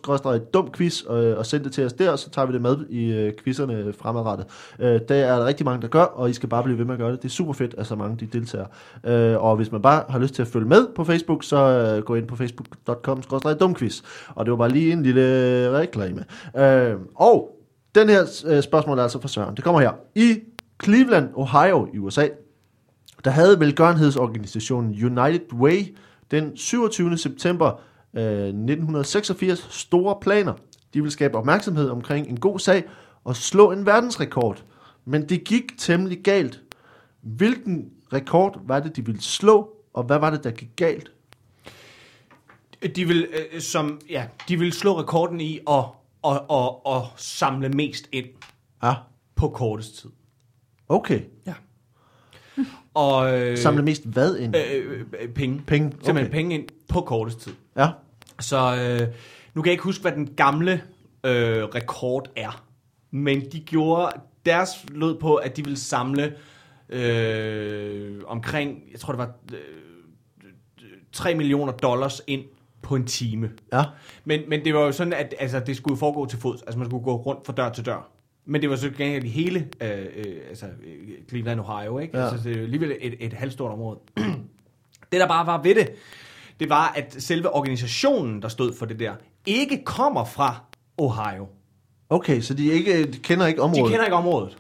[0.53, 3.11] dumquiz og, og send det til os der, og så tager vi det med i
[3.11, 4.47] øh, quizzerne fremadrettet.
[4.79, 6.93] Øh, det er der rigtig mange, der gør, og I skal bare blive ved med
[6.93, 7.21] at gøre det.
[7.23, 8.65] Det er super fedt, at så mange de deltager.
[9.03, 11.57] Øh, og hvis man bare har lyst til at følge med på Facebook, så
[11.97, 12.35] øh, gå ind på
[12.87, 14.01] facebook.com dumquiz.
[14.35, 15.21] Og det var bare lige en lille
[15.71, 16.25] reklame.
[16.57, 17.51] Øh, og
[17.95, 19.55] den her spørgsmål er altså fra Søren.
[19.55, 19.91] Det kommer her.
[20.15, 20.39] I
[20.83, 22.27] Cleveland, Ohio i USA,
[23.25, 25.95] der havde velgørenhedsorganisationen United Way
[26.31, 27.17] den 27.
[27.17, 27.81] september
[28.13, 30.53] øh, 1986 store planer.
[30.93, 32.83] De ville skabe opmærksomhed omkring en god sag
[33.23, 34.63] og slå en verdensrekord.
[35.05, 36.61] Men det gik temmelig galt.
[37.21, 41.11] Hvilken rekord var det, de ville slå, og hvad var det, der gik galt?
[42.95, 45.83] De vil, øh, som, ja, de vil slå rekorden i at,
[46.27, 48.25] at, at, at samle mest ind
[48.83, 48.93] Ja,
[49.35, 50.09] på kortest tid.
[50.89, 51.21] okay.
[51.45, 51.53] Ja.
[52.93, 54.55] Og, øh, Samle mest hvad ind?
[54.55, 55.61] øh, øh, penge.
[55.67, 56.31] Penge, Simpelthen okay.
[56.31, 57.53] penge ind på kortest tid.
[57.77, 57.89] Ja,
[58.39, 59.07] Så øh,
[59.53, 60.71] nu kan jeg ikke huske, hvad den gamle
[61.23, 62.63] øh, rekord er.
[63.11, 64.11] Men de gjorde,
[64.45, 66.35] deres lød på, at de ville samle
[66.89, 69.59] øh, omkring, jeg tror det var øh,
[71.11, 72.43] 3 millioner dollars ind
[72.87, 73.49] på en time.
[73.73, 73.83] ja,
[74.25, 76.61] Men, men det var jo sådan, at altså, det skulle foregå til fods.
[76.61, 78.09] Altså man skulle gå rundt fra dør til dør.
[78.45, 80.65] Men det var så gengæld i hele øh, øh, altså,
[81.29, 81.99] Cleveland, Ohio.
[81.99, 82.17] Ikke?
[82.17, 82.29] Ja.
[82.29, 83.99] Altså, det er jo alligevel et, et halvstort område.
[85.11, 85.89] det der bare var ved det,
[86.59, 89.13] det var, at selve organisationen, der stod for det der,
[89.45, 90.55] ikke kommer fra
[90.97, 91.47] Ohio.
[92.09, 93.91] okay, så de, ikke, de kender ikke De området?
[93.91, 94.57] kender ikke området.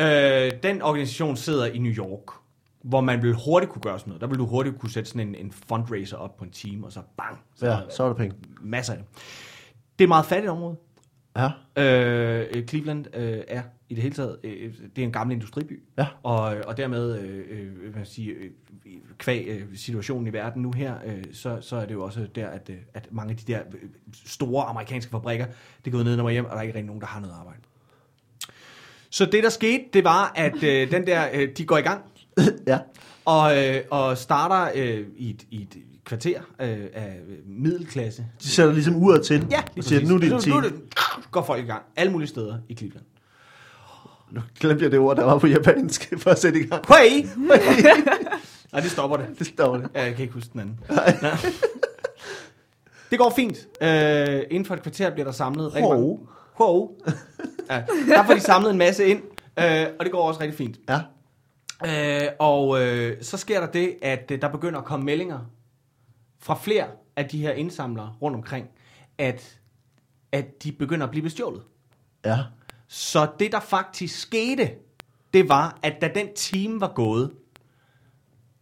[0.00, 2.41] Øh, den organisation sidder i New York,
[2.82, 4.20] hvor man vil hurtigt kunne gøre sådan noget.
[4.20, 6.92] Der vil du hurtigt kunne sætte sådan en, en fundraiser op på en time, og
[6.92, 8.36] så bang, så Ja, så er der penge.
[8.60, 9.06] masser af det.
[9.98, 10.76] Det er et meget fattigt område.
[11.36, 15.82] Ja, Øh, Cleveland øh, er i det hele taget, øh, det er en gammel industriby,
[15.98, 16.06] Ja.
[16.22, 18.50] og, og dermed, øh, øh, hvad man sige, øh,
[19.18, 22.46] kvæg øh, situationen i verden nu her, øh, så, så er det jo også der,
[22.48, 23.88] at, øh, at mange af de der øh,
[24.26, 25.46] store amerikanske fabrikker,
[25.84, 27.60] det gået ned og hjem, og der er ikke rigtig nogen, der har noget arbejde.
[29.10, 32.02] Så det, der skete, det var, at øh, den der, øh, de går i gang,
[32.66, 32.78] ja,
[33.24, 38.26] og, øh, og starter øh, i, et, i et kvarter øh, af middelklasse.
[38.42, 39.46] de sætter ligesom uret til.
[39.50, 40.74] Ja, og siger, nu er det en nu, nu det,
[41.30, 41.82] går folk i gang.
[41.96, 43.04] Alle mulige steder i Cleveland.
[44.30, 46.84] Nu glemte jeg det ord, der var på japansk, for at sætte i gang.
[46.88, 47.26] Hey!
[48.72, 49.26] Nej, det stopper det.
[49.38, 49.88] Det står det.
[49.94, 50.78] Ja, jeg kan ikke huske den anden.
[53.10, 53.58] Det går fint.
[53.80, 56.04] Øh, inden for et kvarter bliver der samlet rigtig mange.
[56.04, 56.28] Hov.
[56.54, 56.96] Hov.
[57.70, 59.22] Ja, der får de samlet en masse ind,
[59.58, 60.76] øh, og det går også rigtig fint.
[60.88, 61.00] Ja,
[61.86, 65.38] Øh, og øh, så sker der det, at øh, der begynder at komme meldinger
[66.38, 68.66] fra flere af de her indsamlere rundt omkring,
[69.18, 69.60] at,
[70.32, 71.62] at de begynder at blive bestjålet.
[72.24, 72.38] ja.
[72.88, 74.70] Så det, der faktisk skete,
[75.34, 77.30] det var, at da den time var gået,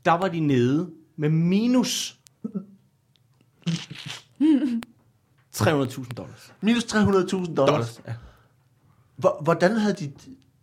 [0.05, 2.19] der var de nede med minus
[5.57, 6.55] 300.000 dollars.
[6.61, 7.47] Minus 300.000 dollars.
[7.55, 8.15] dollars ja.
[9.17, 10.13] Hvor- Hvordan havde de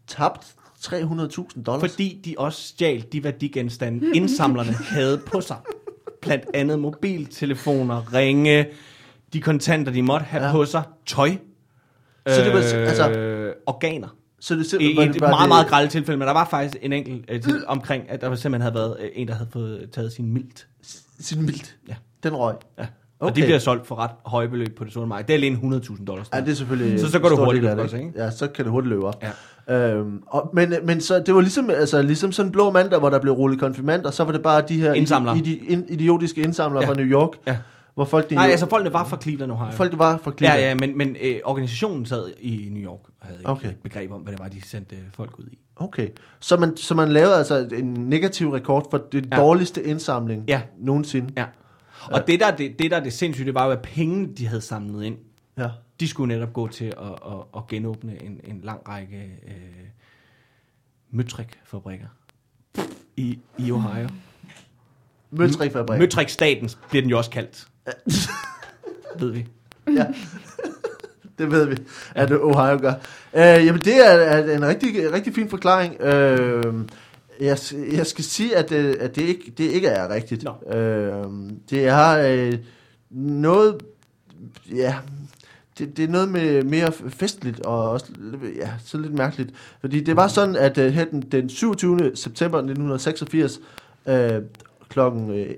[0.07, 0.55] tabt
[0.93, 1.91] 300.000 dollars.
[1.91, 5.57] Fordi de også stjal de værdigenstande, indsamlerne havde på sig.
[6.21, 8.65] Blandt andet mobiltelefoner, ringe,
[9.33, 10.51] de kontanter, de måtte have Ja.
[10.51, 11.29] på sig, tøj,
[12.27, 14.07] Så det var- øh, altså- organer.
[14.39, 16.77] så det I simpelthen et var meget, det- meget grælde tilfælde, men der var faktisk
[16.81, 19.89] en enkelt øh, til, omkring, at der simpelthen havde været øh, en, der havde fået
[19.93, 20.67] taget sin mildt.
[21.19, 21.75] Sin mildt.
[21.89, 21.95] Ja.
[22.23, 22.55] Den røg.
[22.79, 22.85] Ja.
[23.19, 23.41] Og Okay.
[23.41, 25.27] de bliver solgt for ret høje beløb på det sorte marked.
[25.27, 26.29] Det er alene 100.000 dollars.
[26.33, 26.99] Ja, det er selvfølgelig...
[26.99, 28.11] Så- så går det hurtigt det, også, ikke?
[28.15, 29.23] Ja, så kan det hurtigt løbe op.
[29.23, 29.29] Ja.
[29.69, 33.09] Øhm, og, men, men så, det var ligesom, altså, ligesom sådan en blå mandag, hvor
[33.09, 35.37] der blev rullet konfirmander, så var det bare de her Indsamlere.
[35.37, 36.89] idi, idi, idiotiske indsamlere Ja.
[36.89, 37.57] fra New York, Ja.
[37.95, 39.71] hvor folk, de, Nej, altså folkene var fra Cleveland, Ohio.
[39.71, 40.81] folk var fra Ja, Cleveland.
[40.81, 43.67] ja, men, men øh, organisationen sad i New York og havde ikke Okay.
[43.67, 43.75] okay.
[43.83, 45.57] begreb om, hvad det var, de sendte øh, folk ud i.
[45.75, 46.07] Okay,
[46.39, 49.37] så man, så man lavede altså en negativ rekord for det Ja.
[49.37, 50.61] dårligste indsamling Ja.
[50.79, 51.33] nogensinde.
[51.37, 51.45] Ja.
[52.11, 54.47] Og det, der, det, det, der er det sindssyge, det var jo, at penge, de
[54.47, 55.15] havde samlet ind,
[55.57, 55.67] Ja.
[55.99, 59.53] De skulle netop gå til at, at, at genåbne en, en lang række øh,
[61.11, 62.07] Møtrik-fabrikker
[63.17, 64.09] i, i Ohio.
[65.31, 65.99] Møtrikfabrik.
[65.99, 67.67] Møtrik-staten bliver den jo også kaldt.
[69.19, 69.47] Ved vi.
[69.87, 70.05] Ja.
[71.39, 71.77] det ved vi,
[72.15, 72.93] at Ohio gør.
[73.33, 76.01] Øh, jamen, det er, er en rigtig, rigtig fin forklaring.
[76.01, 76.73] Øh,
[77.39, 77.57] jeg,
[77.91, 80.43] jeg skal sige, at, det, at det, ikke, det ikke er rigtigt.
[80.43, 80.77] Nå.
[80.77, 81.25] Øh,
[81.69, 82.59] det er øh,
[83.09, 83.77] noget...
[84.75, 84.95] Ja,
[85.79, 88.05] det, det er noget med mere festligt og også
[88.55, 89.53] ja, så lidt mærkeligt.
[89.81, 92.11] Fordi det var sådan, at uh, den, den 27.
[92.15, 93.59] september 1986
[94.05, 94.41] uh, øh,
[94.89, 95.55] klokken øh,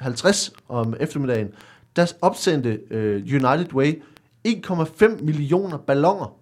[0.00, 1.48] 1.50 om eftermiddagen,
[1.96, 2.98] der opsendte uh,
[3.44, 4.02] United Way
[4.48, 6.36] 1,5 millioner ballonger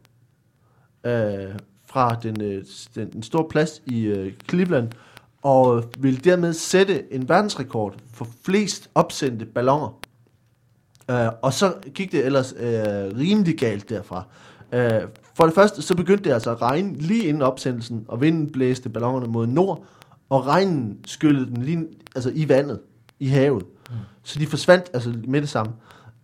[1.05, 1.57] uh,
[1.87, 2.63] fra den, uh,
[2.95, 4.89] den, den store plads i uh, Cleveland,
[5.43, 10.01] og ville dermed sætte en verdensrekord for flest opsendte ballonger.
[11.11, 12.69] Øh, og så gik det ellers øh,
[13.19, 14.25] rimelig galt derfra.
[14.73, 15.01] Øh,
[15.35, 18.89] for det første, så begyndte det altså at regne lige inden opsendelsen, og vinden blæste
[18.89, 19.85] ballongerne mod nord,
[20.29, 22.81] og regnen skyllede den lige altså i vandet,
[23.19, 23.65] i havet.
[23.91, 23.97] Mm.
[24.23, 25.73] Så de forsvandt altså med det samme.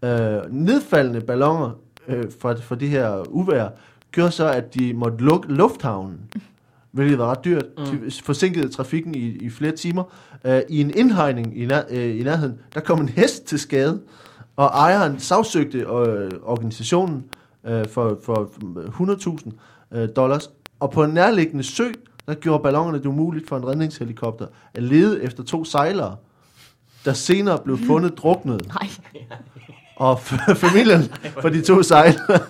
[0.04, 1.70] Øh, nedfaldende ballonger
[2.08, 3.68] øh, fra, fra det her uvær,
[4.12, 6.20] gjorde så, at de måtte lukke lufthavnen,
[6.90, 7.64] hvilket var ret dyrt.
[7.78, 7.84] Mm.
[7.84, 10.04] De forsinkede trafikken i, i flere timer.
[10.44, 14.00] Øh, I en indhegning i, nær, øh, i nærheden, der kom en hest til skade,
[14.56, 17.24] og ejeren sagsøgte øh, organisationen
[17.66, 18.50] øh, for, for
[19.92, 20.50] 100.000 øh, dollars.
[20.80, 21.88] Og på en nærliggende sø,
[22.26, 26.16] der gjorde ballongerne det umuligt for en redningshelikopter at lede efter to sejlere,
[27.04, 28.66] der senere blev fundet druknet.
[28.80, 28.88] Nej.
[29.96, 30.20] Og
[30.56, 31.02] familien
[31.40, 32.40] for de to sejlere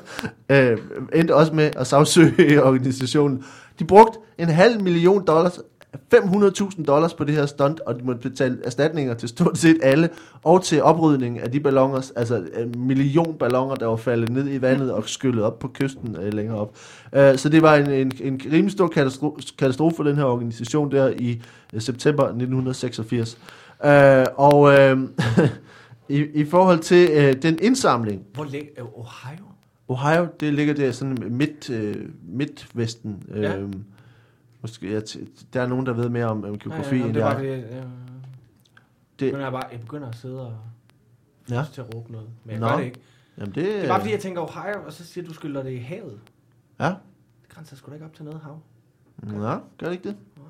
[0.48, 0.78] øh,
[1.14, 3.44] endte også med at sagsøge organisationen.
[3.78, 5.58] De brugte en halv million dollars,
[6.14, 10.08] 500.000 dollars på det her stunt, og de måtte betale erstatninger til stort set alle,
[10.42, 14.62] og til oprydning af de ballonger, altså en million ballonger, der var faldet ned i
[14.62, 16.76] vandet og skyllet op på kysten øh, længere op.
[17.14, 20.90] Øh, så det var en, en, en rimelig stor katastro- katastrofe for den her organisation
[20.92, 21.42] der i
[21.74, 23.38] øh, september 1986.
[23.84, 24.98] Øh, og øh,
[26.18, 29.44] i, i forhold til øh, den indsamling, Hvor ligger øh, Ohio?
[29.88, 31.96] Ohio, det ligger der sådan midt, øh,
[32.28, 33.22] midtvesten.
[33.36, 33.56] Ja.
[34.64, 37.14] Måske, jeg t- der er nogen, der ved mere om, om geografi ja, ja, end
[37.14, 37.36] det er jeg.
[37.36, 37.82] bare det, jeg,
[39.20, 40.56] Det- begynder jeg, bare, jeg begynder at sidde og
[41.50, 41.54] Ja.
[41.54, 41.64] ja.
[41.72, 42.28] til at råbe noget.
[42.44, 42.68] Men jeg Nå.
[42.68, 43.00] gør det ikke.
[43.38, 45.62] Jamen det, Det er bare fordi, jeg tænker Ohio, og så siger du, du skylder
[45.62, 46.20] det i havet.
[46.80, 46.86] Ja,
[47.42, 48.60] Det grænser sgu da ikke op til noget hav.
[49.16, 49.38] Nå,
[49.78, 50.16] gør det ikke det?
[50.36, 50.46] Nej.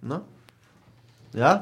[0.00, 0.18] Nå.
[1.34, 1.58] Ja.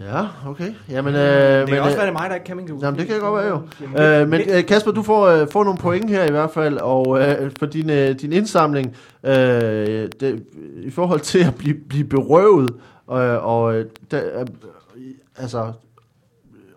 [0.00, 0.72] Ja, okay.
[0.90, 2.66] Jamen, øh, Det men, kan også øh, være, det er mig, der ikke kan min
[2.66, 2.84] geografi.
[2.84, 3.60] Jamen, det kan godt være jo.
[3.80, 6.76] Jamen, Øh, men øh, Kasper, du får, øh, får nogle point her i hvert fald,
[6.78, 9.32] og øh, for din, øh, din indsamling, øh,
[10.20, 10.44] det,
[10.76, 12.70] i forhold til at blive, blive berøvet,
[13.12, 14.46] øh, og øh, der, øh,
[15.36, 15.72] altså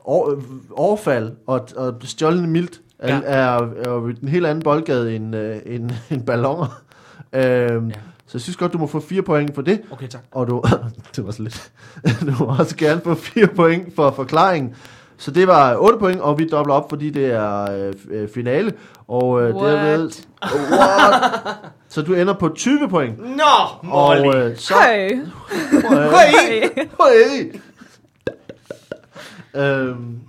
[0.03, 0.35] over,
[0.71, 3.21] overfald og, og stjålende mildt er, Ja.
[3.25, 6.81] er, er jo en helt anden boldgade end, øh, end, end ballonger.
[7.33, 7.77] Øh, ja.
[8.33, 9.81] Så jeg synes godt, du må få fire point for det.
[9.91, 10.21] Okay, tak.
[10.31, 10.63] Og du,
[11.15, 11.71] det var så lidt.
[12.27, 14.75] Du må også gerne få 4 point for forklaringen.
[15.17, 18.73] Så det var 8 point, og vi dobler op, fordi det er øh, øh, finale.
[19.07, 19.73] Og øh, What?
[19.73, 20.11] derved...
[20.71, 21.31] What?
[21.89, 23.19] Så du ender på 20 point.
[23.19, 23.43] Nå,
[23.91, 24.35] Og Molly.
[24.35, 24.73] øh, så...
[24.73, 25.19] Hey.
[25.81, 26.69] Hey!
[27.01, 27.53] Hey!
[29.61, 30.19] øhm,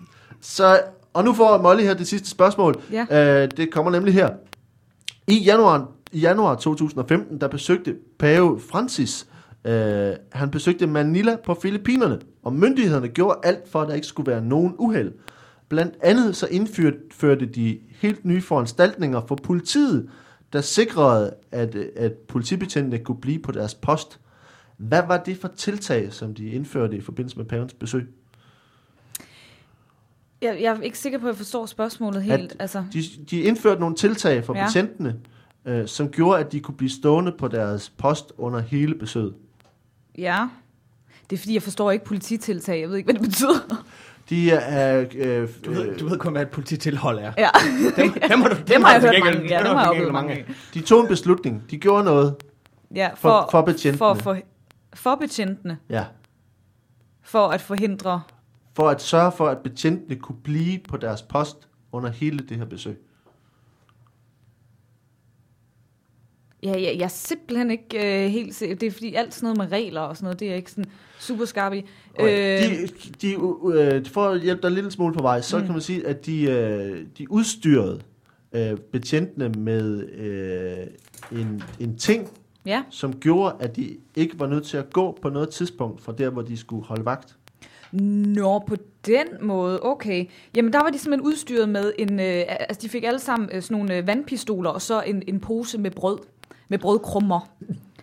[0.40, 0.80] så,
[1.14, 2.82] og nu får Molly her det sidste spørgsmål.
[2.92, 3.42] Ja.
[3.42, 4.28] Øh, det kommer nemlig her.
[5.26, 9.26] I januar, i januar 2015, der besøgte pave Francis,
[9.64, 14.30] øh, han besøgte Manila på Filippinerne, og myndighederne gjorde alt for, at der ikke skulle
[14.30, 15.12] være nogen uheld.
[15.68, 20.10] Blandt andet så indførte de helt nye foranstaltninger for politiet,
[20.52, 24.20] der sikrede, at, at politibetjentene kunne blive på deres post.
[24.76, 28.06] Hvad var det for tiltag, som de indførte i forbindelse med pavens besøg?
[30.42, 32.52] Jeg, jeg er ikke sikker på, at jeg forstår spørgsmålet helt.
[32.52, 34.56] At- altså, De, de indførte nogle tiltag for.
[34.56, 34.66] Ja.
[34.66, 35.16] betjentene,
[35.66, 39.34] øh, som gjorde, at de kunne blive stående på deres post under hele besøget.
[40.18, 40.48] Ja.
[41.30, 42.80] Det er fordi, jeg forstår ikke polititiltag.
[42.80, 43.84] Jeg ved ikke, hvad det betyder.
[44.30, 45.04] De er...
[45.14, 47.32] Øh, Du ved, du ved kun, hvad et polititilhold er.
[47.38, 47.48] Ja.
[47.96, 49.48] Dem, dem har du Dem har jeg hørt mange.
[49.48, 50.32] Ja, dem dem har jeg du oplevet mange.
[50.32, 50.44] af.
[50.74, 51.62] de tog en beslutning.
[51.70, 52.34] De gjorde noget.
[52.94, 53.98] Ja, For- for, for betjentene.
[53.98, 54.36] For, for,
[54.94, 55.78] for betjentene.
[55.90, 56.04] Ja.
[57.22, 58.22] For at forhindre...
[58.76, 61.56] For at sørge for, at betjentene kunne blive på deres post
[61.92, 62.98] under hele det her besøg.
[66.64, 68.54] Ja, ja, jeg er simpelthen ikke øh, helt...
[68.54, 70.56] se- Det er fordi alt sådan noget med regler og sådan noget, det er jeg
[70.58, 70.90] ikke sådan
[71.20, 71.84] super skarp i.
[72.20, 72.88] Øh, De,
[73.22, 73.32] de,
[73.74, 75.64] øh, for at hjælpe dig en lille smule på vej, så mm.
[75.64, 78.00] kan man sige, at de, øh, de udstyrede
[78.52, 80.86] øh, betjentene med øh,
[81.40, 82.28] en, en ting,
[82.66, 82.82] ja.
[82.90, 86.30] som gjorde, at de ikke var nødt til at gå på noget tidspunkt fra der,
[86.30, 87.36] hvor de skulle holde vagt.
[87.92, 90.26] Nå, på den måde, okay.
[90.56, 92.20] Jamen, der var de simpelthen udstyret med en...
[92.20, 95.40] Øh, altså, de fik alle sammen øh, sådan nogle øh, vandpistoler, og så en, en
[95.40, 96.18] pose med brød.
[96.74, 97.48] Med brødkrummer.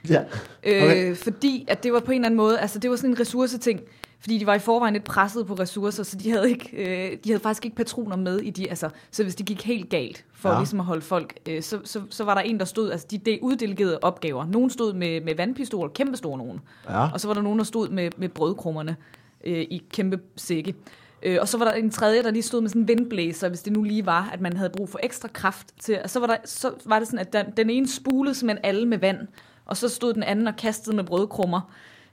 [0.10, 0.22] Ja.
[0.64, 1.16] Øh, Okay.
[1.16, 2.60] Fordi at det var på en eller anden måde...
[2.60, 3.80] Altså, det var sådan en ressourceting.
[4.20, 7.30] Fordi de var i forvejen lidt presset på ressourcer, så de havde, ikke, øh, de
[7.30, 8.70] havde faktisk ikke patroner med i de...
[8.70, 10.58] Altså, så hvis det gik helt galt for Ja.
[10.58, 12.92] ligesom at holde folk, øh, så, så, så var der en, der stod...
[12.92, 14.46] Altså, de de uddelegerede opgaver.
[14.46, 16.60] Nogen stod med, med vandpistoler, kæmpe store nogen.
[16.90, 17.12] ja.
[17.14, 18.96] Og så var der nogen, der stod med, med brødkrummerne
[19.44, 20.76] øh, i kæmpe sække.
[21.24, 23.62] Øh, og så var der en tredje, der lige stod med sådan en vindblæser, hvis
[23.62, 26.00] det nu lige var, at man havde brug for ekstra kraft til.
[26.04, 28.88] Og så var, der, så var det sådan, at den, den ene spulede simpelthen alle
[28.88, 29.18] med vand,
[29.66, 31.72] og så stod den anden og kastede med brødkrummer.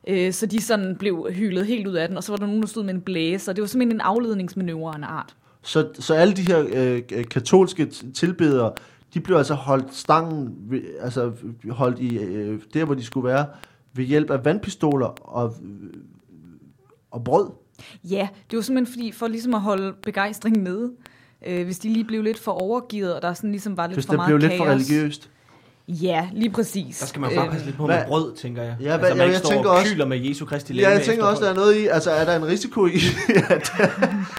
[0.08, 2.62] Øh, så de sådan blev hylet helt ud af den, og så var der nogen,
[2.62, 3.52] der stod med en blæser.
[3.52, 5.36] Det var simpelthen en afledningsmanøvre af en art.
[5.62, 8.72] Så, så alle de her øh, øh katolske tilbedere,
[9.14, 11.32] de blev altså holdt stangen, altså
[11.70, 13.46] holdt i øh, der, hvor de skulle være,
[13.92, 16.00] ved hjælp af vandpistoler og, øh,
[17.10, 17.50] og brød.
[18.04, 20.90] Ja, det var simpelthen fordi, for ligesom at holde begejstringen nede.
[21.46, 24.06] Øh, hvis de lige blev lidt for overgivet, og der sådan ligesom var lidt Hvis
[24.06, 24.58] for det meget blev lidt kaos.
[24.58, 25.30] for religiøst.
[25.88, 26.98] Ja, lige præcis.
[26.98, 28.76] Der skal man bare Øh, passe lidt på hvad- med brød, tænker jeg.
[28.80, 30.90] Ja, altså, man ja, ikke jeg står tænker og også- kyler med Jesu Kristi Ja,
[30.90, 32.90] jeg tænker også, der er noget i, altså er der en risiko i,
[33.50, 33.86] at der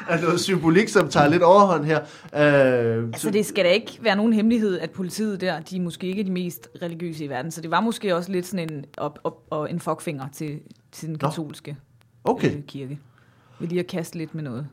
[0.09, 1.99] er noget symbolik, som tager lidt overhånd her.
[1.99, 6.07] Øh, Altså, det skal da ikke være nogen hemmelighed, at politiet der, de er måske
[6.07, 9.19] ikke de mest religiøse i verden, så det var måske også lidt sådan en, op,
[9.23, 10.59] op, og en fuckfinger til,
[10.91, 11.27] til den Nå.
[11.29, 11.77] katolske
[12.23, 12.99] okay, øh, kirke.
[13.59, 14.67] Ved lige at kaste lidt med noget.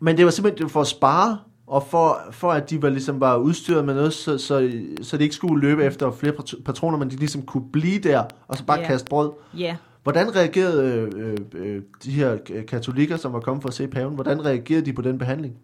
[0.00, 3.36] men det var simpelthen for at spare, og for, for at de var ligesom var
[3.36, 7.10] udstyret med noget, så, så, så de ikke skulle løbe efter flere pat- patroner, men
[7.10, 8.86] de ligesom kunne blive der, og så bare Ja.
[8.86, 9.30] kaste brød.
[9.58, 12.38] Ja, Hvordan reagerede øh, øh, de her
[12.68, 15.54] katolikker, som var kommet for at se paven, hvordan reagerede de på den behandling?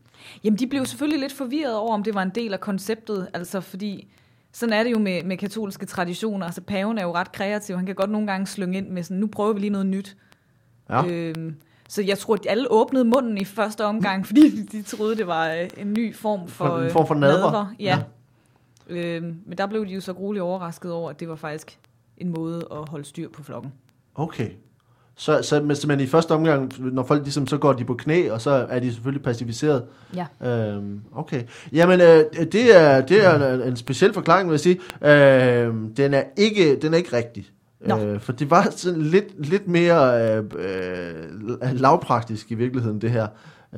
[0.44, 3.60] Jamen, de blev selvfølgelig lidt forvirret over, om det var en del af konceptet, altså
[3.60, 4.08] fordi,
[4.52, 7.86] sådan er det jo med, med katolske traditioner, altså paven er jo ret kreativ, han
[7.86, 10.16] kan godt nogle gange slynge ind med sådan, nu prøver vi lige noget nyt.
[10.90, 11.06] Ja.
[11.06, 11.54] Øhm,
[11.88, 15.52] så jeg tror, at alle åbnede munden i første omgang, fordi de troede, det var
[15.52, 17.74] øh, en ny form for, en øh, form for nadver.
[17.78, 17.98] Ja.
[18.88, 21.78] Øhm, men der blev de jo så grueligt overrasket over, at det var faktisk
[22.18, 23.72] en måde at holde styr på flokken.
[24.14, 24.50] Okay.
[25.18, 28.30] Så, så men, men i første omgang, når folk ligesom, så går de på knæ,
[28.30, 29.84] og så er de selvfølgelig pacificeret.
[30.14, 30.50] Ja.
[30.50, 31.42] Øhm, okay.
[31.72, 34.80] Jamen, øh, det er, det er en, en speciel forklaring, vil jeg sige.
[35.02, 37.52] Øhm, den, er ikke, den er ikke rigtig.
[37.88, 37.98] Nå.
[37.98, 43.26] Øh, for det var sådan lidt, lidt mere øh, øh, lavpraktisk i virkeligheden, det her.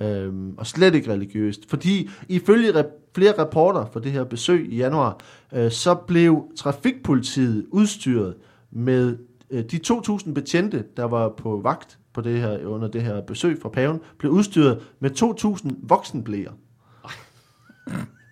[0.00, 1.60] Øhm, og slet ikke religiøst.
[1.68, 5.20] Fordi ifølge rep- flere rapporter for det her besøg i januar,
[5.52, 8.34] øh, så blev trafikpolitiet udstyret
[8.70, 9.18] med
[9.50, 13.58] øh, de 2.000 betjente, der var på vagt på det her, under det her besøg
[13.62, 16.52] fra paven, blev udstyret med 2.000 voksenblæer.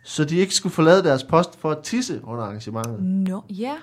[0.06, 3.02] Så de ikke skulle forlade deres post for at tisse under arrangementet.
[3.02, 3.74] Nå, ja.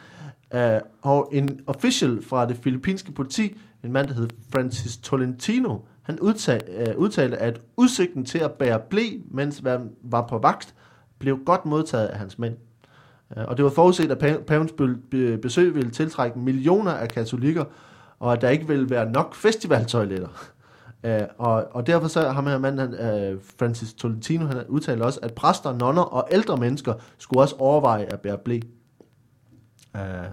[0.76, 6.19] Uh, og en official fra det filippinske politi, en mand, der hed Francis Tolentino, han
[6.19, 10.74] udtalte, uh, udtalte, at udsigten til at bære blæ, mens han var på vagt,
[11.19, 12.55] blev godt modtaget af hans mænd.
[13.38, 17.09] Uh, og det var forudset, at pa- pavens be- be- besøg ville tiltrække millioner af
[17.09, 17.65] katolikker,
[18.19, 20.28] og at der ikke ville være nok festivaltoiletter.
[21.03, 25.19] Øh, og, og derfor så har man mand, han, uh, Francis Tolentino, han udtalte også,
[25.23, 28.59] at præster, nonner og ældre mennesker skulle også overveje at bære blæ.
[29.93, 30.25] Uh, øh,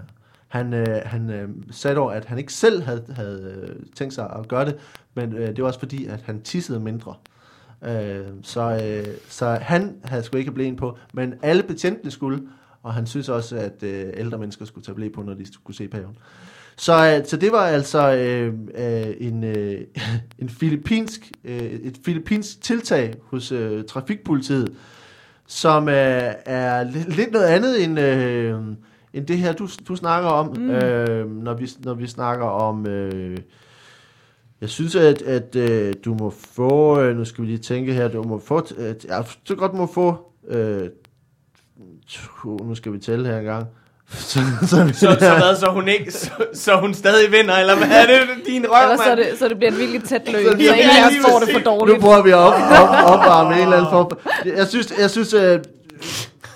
[0.47, 4.29] han øh, han øh, sagde dog, at han ikke selv havde, havde øh, tænkt sig
[4.39, 4.77] at gøre det,
[5.13, 7.15] men øh, det var også fordi, at han tissede mindre.
[7.81, 7.87] Uh,
[8.43, 12.47] så, øh, så han havde sgu ikke blæen på, men alle betjentene skulle,
[12.83, 15.77] og han synes også, at øh, ældre mennesker skulle tage blæ på, når de skulle
[15.77, 16.17] se paven.
[16.81, 20.01] Så, uh, så det var altså uh, uh, en, uh,
[20.41, 24.75] en filippinsk, uh, et filippinsk tiltag hos uh, trafikpolitiet,
[25.47, 27.99] som uh, er li- lidt noget andet end...
[27.99, 28.75] Uh,
[29.13, 30.69] end det her, du, du snakker om, mm.
[30.69, 32.87] øh, når, vi, når vi snakker om...
[32.87, 33.37] Øh,
[34.61, 36.99] jeg synes, at, at øh, du må få...
[36.99, 38.07] Øh, nu skal vi lige tænke her.
[38.07, 38.65] Du må få...
[38.77, 40.31] Øh, ja, du godt må få...
[40.47, 40.89] Øh,
[42.07, 43.67] to, nu skal vi tælle her engang.
[44.11, 47.87] Så, så, Så, så, hvad, så hun ikke, så, så hun stadig vinder, eller hvad
[47.87, 50.51] er det, din røv, Eller så, det, så det bliver et virkelig tæt løb, Så
[50.51, 51.65] så det- ingen af os får det for præcis.
[51.65, 51.99] nu dårligt.
[52.01, 54.11] prøver vi at op, op, opvarme en eller anden form.
[54.57, 55.41] Jeg synes, jeg synes uh,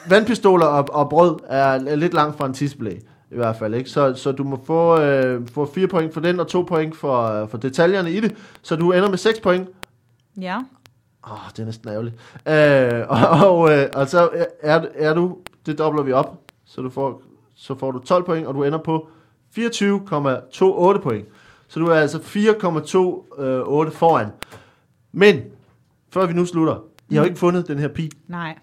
[0.10, 3.00] vandpistoler og, og brød er lidt langt fra en tidsbelæg.
[3.32, 3.90] I hvert fald, ikke?
[3.90, 7.42] Så, så du må få, øh, få fire point for den, og to point for,
[7.42, 8.36] øh, for detaljerne i det.
[8.62, 9.68] Så du ender med seks point.
[10.42, 10.56] Ja.
[11.28, 12.16] Åh, oh, det er næsten ærgerligt.
[12.48, 13.04] Øh,
[13.42, 14.30] og, og, øh, og så
[14.62, 16.34] er, er du, det dobler vi op,
[16.68, 17.22] så du får,
[17.56, 19.08] så får du 12 point, og du ender på
[19.58, 21.26] 24,28 point.
[21.68, 24.28] Så du er altså 4,28 foran.
[25.12, 25.42] Men,
[26.10, 28.12] før vi nu slutter, I har jo ikke fundet den her pi.
[28.28, 28.58] Nej.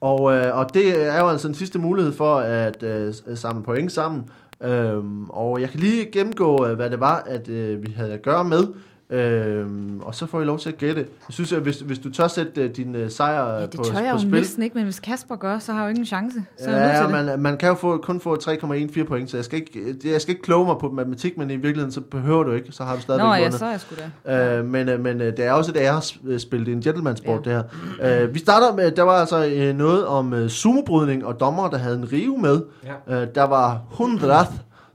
[0.00, 3.92] Og, øh, og det er jo altså den sidste mulighed for at øh, samle point
[3.92, 4.28] sammen.
[4.62, 8.22] Øhm, og jeg kan lige gennemgå, øh, hvad det var, at øh, vi havde at
[8.22, 8.66] gøre med.
[9.10, 11.00] Øhm, og så får I lov til at gætte.
[11.00, 13.70] Jeg synes, at hvis, hvis du tør sætte øh, din øh, sejr Ja, øh, det
[13.76, 14.30] på, tør jeg på jo spil.
[14.32, 16.42] næsten ikke, men hvis Kasper gør, så har jeg jo ingen chance.
[16.58, 17.26] Så er jeg Ja, det.
[17.26, 20.32] man, man kan jo få, kun få 3,14 point, så jeg skal, ikke, jeg skal
[20.32, 23.00] ikke kloge mig på matematik, men i virkeligheden så behøver du ikke, så har du
[23.00, 23.58] stadigvæk Nå ja, vundet.
[23.58, 23.94] så er jeg sgu
[24.26, 24.58] da.
[24.58, 27.52] Øh, men, øh, men øh, det er også et ærespil, det er en gentleman-sport, ja.
[27.56, 27.64] det
[28.00, 28.22] her.
[28.22, 31.78] Øh, vi starter med, der var altså øh, noget om øh, sumobrydning og dommer, der
[31.78, 32.60] havde en rive med.
[33.08, 33.22] Ja.
[33.22, 34.34] Øh, der var 100,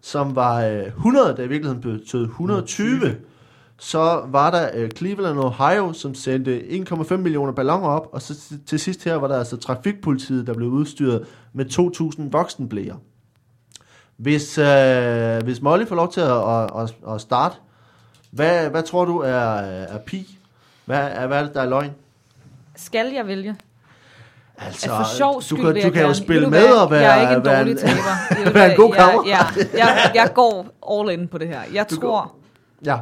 [0.01, 3.16] som var øh, 100, der i virkeligheden betød 120.
[3.82, 8.36] Så var der øh, Cleveland, Ohio, som sendte 1,5 millioner balloner op, og så
[8.68, 11.66] til- sidst her var der altså trafikpolitiet, der blev udstyret med
[12.20, 12.96] 2.000 voksenblæer.
[14.18, 17.56] Hvis, øh, hvis Molly får lov til at, at, at, at starte,
[18.32, 20.38] hvad, hvad tror du er, er pi?
[20.86, 21.92] Hvad er, hvad er det, der er løgn?
[22.76, 23.56] Skal jeg vælge?
[24.58, 26.78] Altså, Altså, for sjov du skyld kan, vil du kan jo spille du med hvad?
[26.78, 28.52] og være, Jeg er ikke en være dårlig taber.
[28.54, 29.24] Være en god kammer.
[29.28, 29.38] Ja,
[29.74, 30.68] jeg, jeg går
[31.00, 31.60] all in på det her.
[31.74, 32.34] Jeg Du tror,
[32.86, 32.98] Ja.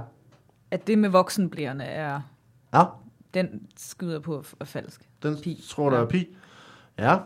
[0.72, 2.22] At det med voksenblærende er...
[2.74, 2.84] ja,
[3.34, 5.09] Den skyder på er falsk.
[5.24, 5.63] den Pi.
[5.70, 6.01] tror du Ja.
[6.01, 6.36] er pi.
[6.97, 7.18] Ja,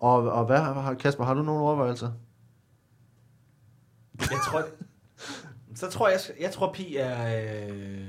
[0.00, 2.12] og, og hvad har, Kasper, har du nogle overvejelser?
[4.20, 4.62] Jeg tror,
[5.74, 8.06] så tror jeg, jeg tror Pi er, øh,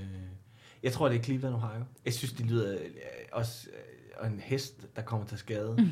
[0.84, 1.84] jeg tror det er Cleveland, Ohio.
[2.06, 2.80] Jeg synes, det lyder øh,
[3.32, 3.68] også
[4.22, 5.90] øh, en hest, der kommer til skade mm.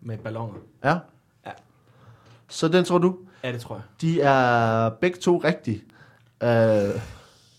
[0.00, 0.58] med balloner.
[0.84, 0.98] Ja.
[1.46, 1.50] Ja.
[2.48, 3.18] Så den tror du?
[3.44, 3.82] Ja, det tror jeg.
[4.00, 5.82] De er begge to rigtige.
[6.44, 7.00] Uh,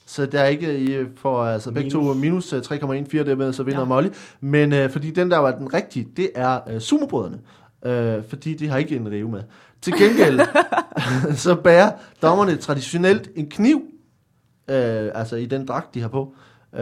[0.08, 3.80] så der er ikke, I får altså begge to minus øh, 3,14 dermed, så vinder
[3.80, 3.86] ja.
[3.86, 4.10] Molly.
[4.42, 7.40] Men uh, fordi den, der var den rigtige, det er uh, sumobrødrene.
[7.86, 9.44] Uh, fordi de har ikke en rive med.
[9.82, 10.40] Til gengæld,
[11.46, 11.92] så bærer
[12.22, 14.76] dommerne traditionelt en kniv, uh,
[15.14, 16.34] altså i den dragt, de har på.
[16.74, 16.80] Uh,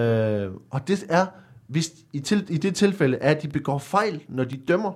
[0.69, 1.25] og det er,
[1.67, 4.91] hvis i, til, i det tilfælde, at de begår fejl, når de dømmer.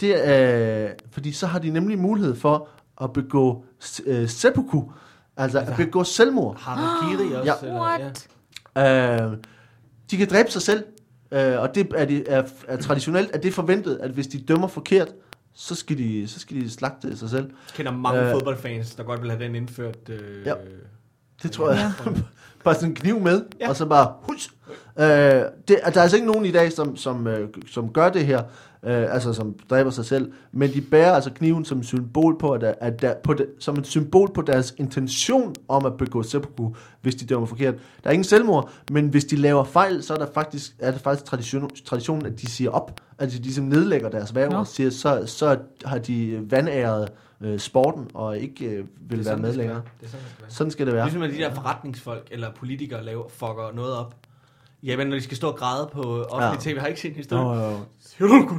[0.00, 2.68] Det er, fordi så har de nemlig mulighed for
[3.02, 3.64] at begå
[4.06, 4.82] uh, seppuku,
[5.36, 6.56] altså at begå selvmord.
[6.60, 7.52] Harakiri også.
[7.62, 7.66] Ja.
[7.66, 8.08] Eller, ja.
[8.74, 9.32] What?
[9.32, 9.38] Uh,
[10.10, 10.84] de kan dræbe sig selv,
[11.32, 14.68] uh, og det er, de, er, er traditionelt er det forventet, at hvis de dømmer
[14.68, 15.08] forkert,
[15.54, 17.44] så skal de, så skal de slagte sig selv.
[17.44, 18.26] Jeg kender mange Øh.
[18.26, 20.08] øh, fodboldfans, der godt vil have den indført.
[20.08, 20.54] Øh, Ja.
[21.42, 21.92] Det tror jeg.
[22.06, 22.10] Ja.
[22.64, 23.64] bare sådan en kniv med, ja.
[23.64, 23.68] Ja.
[23.70, 24.50] og så bare hus.
[24.98, 28.26] Øh, det, der er altså ikke nogen i dag, som, som, øh, som gør det
[28.26, 28.42] her,
[28.82, 32.52] øh, altså som dræber sig selv, men de bærer altså kniven som et symbol på,
[32.52, 36.22] at, der, at der, på det, som et symbol på deres intention om at begå
[36.22, 36.70] seppuku,
[37.00, 37.74] hvis de dømmer forkert.
[37.74, 41.00] Der er ingen selvmord, men hvis de laver fejl, så er, der faktisk, er det
[41.00, 44.90] faktisk tradition, traditionen, at de siger op, at de ligesom nedlægger deres værv og siger,
[44.90, 47.08] så, så har de vandæret
[47.40, 49.82] øh, sporten og ikke øh, vil være med længere.
[50.00, 50.50] Det er sådan, det skal være.
[50.50, 51.04] Sådan skal det være.
[51.04, 54.14] Ligesom når de der forretningsfolk eller politikere laver, fucker noget op.
[54.84, 56.72] Ja, men når de skal stå og græde på offentlig Ja.
[56.72, 57.60] tv, har ikke set en historie?
[58.20, 58.58] Du, du?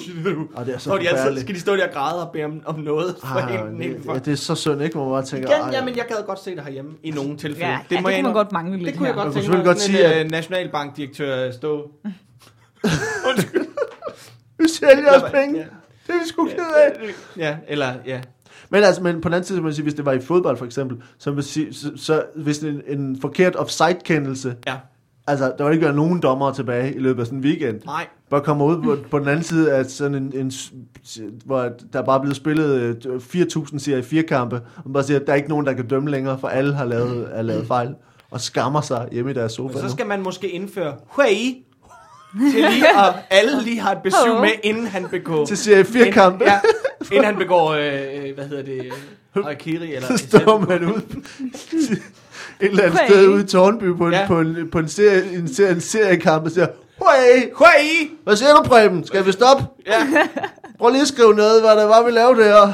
[0.00, 0.48] Siger du?
[0.54, 2.44] Og det er så Så de altid, skal de stå der og græde og bede
[2.44, 4.12] om, om noget fra Ah, en, det, for.
[4.12, 4.94] det, det er så synd, ikke?
[4.96, 7.36] Hvor man bare tænker, Igen, ja, men jeg gad godt se det herhjemme i nogle
[7.36, 7.70] tilfælde.
[7.70, 9.22] Ja, det, ja, det kunne man godt mangle lidt Det kunne jeg her.
[9.22, 9.64] godt Man kunne tænke mig.
[9.66, 11.90] godt sige, en, at- øh, nationalbankdirektør stå.
[13.30, 13.66] Undskyld.
[14.58, 15.58] vi sælger os penge.
[15.58, 15.64] Ja.
[16.06, 16.92] Det er vi sgu ked af.
[17.36, 18.20] Ja, eller ja.
[18.70, 20.64] Men altså, men på den anden side, man sige, hvis det var i fodbold for
[20.64, 24.76] eksempel, så, så, så hvis en, en forkert offside-kendelse, Ja.
[25.28, 28.06] Altså, der vil ikke være nogen dommer tilbage i løbet af sådan en weekend, Nej.
[28.30, 30.52] bare kommer ud på, på den anden side af sådan en, en
[31.44, 35.20] hvor der bare er blevet spillet øh, 4.000 serie 4 kampe, og man bare siger,
[35.20, 37.66] at der er ikke nogen, der kan dømme længere, for alle har lavet, har lavet
[37.66, 37.94] fejl,
[38.30, 39.72] og skammer sig hjemme i deres sofa.
[39.72, 39.92] Men så nu.
[39.92, 41.64] skal man måske indføre Huawei
[42.52, 45.44] til lige at alle lige har et besøg med, inden han begår...
[45.44, 46.44] Til serie 4 kampe.
[46.44, 46.60] Ja,
[47.12, 48.92] inden han begår, øh, hvad hedder det, øh,
[49.42, 50.08] Harakiri eller...
[50.16, 51.22] Så står man ud
[52.60, 54.26] et eller andet sted ude i Tårnby på en, ja.
[54.26, 56.66] På en, på en, serie, en, serie, en seriekamp og siger,
[56.98, 58.10] Hey, Huawei!
[58.24, 59.04] hvad siger du, Preben?
[59.04, 59.64] Skal vi stoppe?
[59.86, 60.28] Ja,
[60.78, 62.64] Prøv lige at skrive noget, hvad der var, vi lavede der.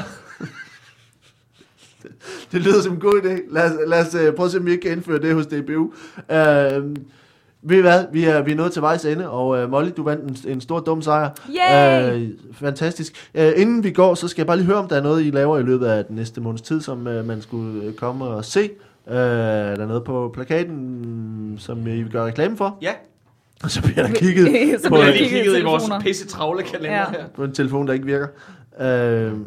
[2.51, 3.53] Det lyder som en god idé.
[3.53, 5.45] Lad os, lad os uh, prøve at se, om vi ikke kan indføre det hos
[5.45, 5.81] DBU.
[5.81, 5.91] Uh,
[7.67, 8.05] Ved I hvad?
[8.13, 10.61] Vi er, vi er nået til vejs ende, og uh, Molly, du vandt en, en
[10.61, 11.29] stor dum sejr.
[11.49, 12.13] Yay!
[12.13, 13.29] Øh, fantastisk.
[13.35, 15.29] Uh, inden vi går, så skal jeg bare lige høre, om der er noget, I
[15.29, 18.45] laver i løbet af den næste måneds tid, som uh, man skulle uh, komme og
[18.45, 18.69] se.
[19.07, 22.77] Er der noget på plakaten, som I vil gøre reklame for?
[22.81, 22.93] Ja,
[23.63, 24.47] Og så bliver der kigget
[24.81, 27.09] Så på, bliver der kigget i vores pisse travle kalender Ja.
[27.09, 27.27] her.
[27.35, 28.27] på en telefon, der ikke virker.
[28.79, 29.39] Uh,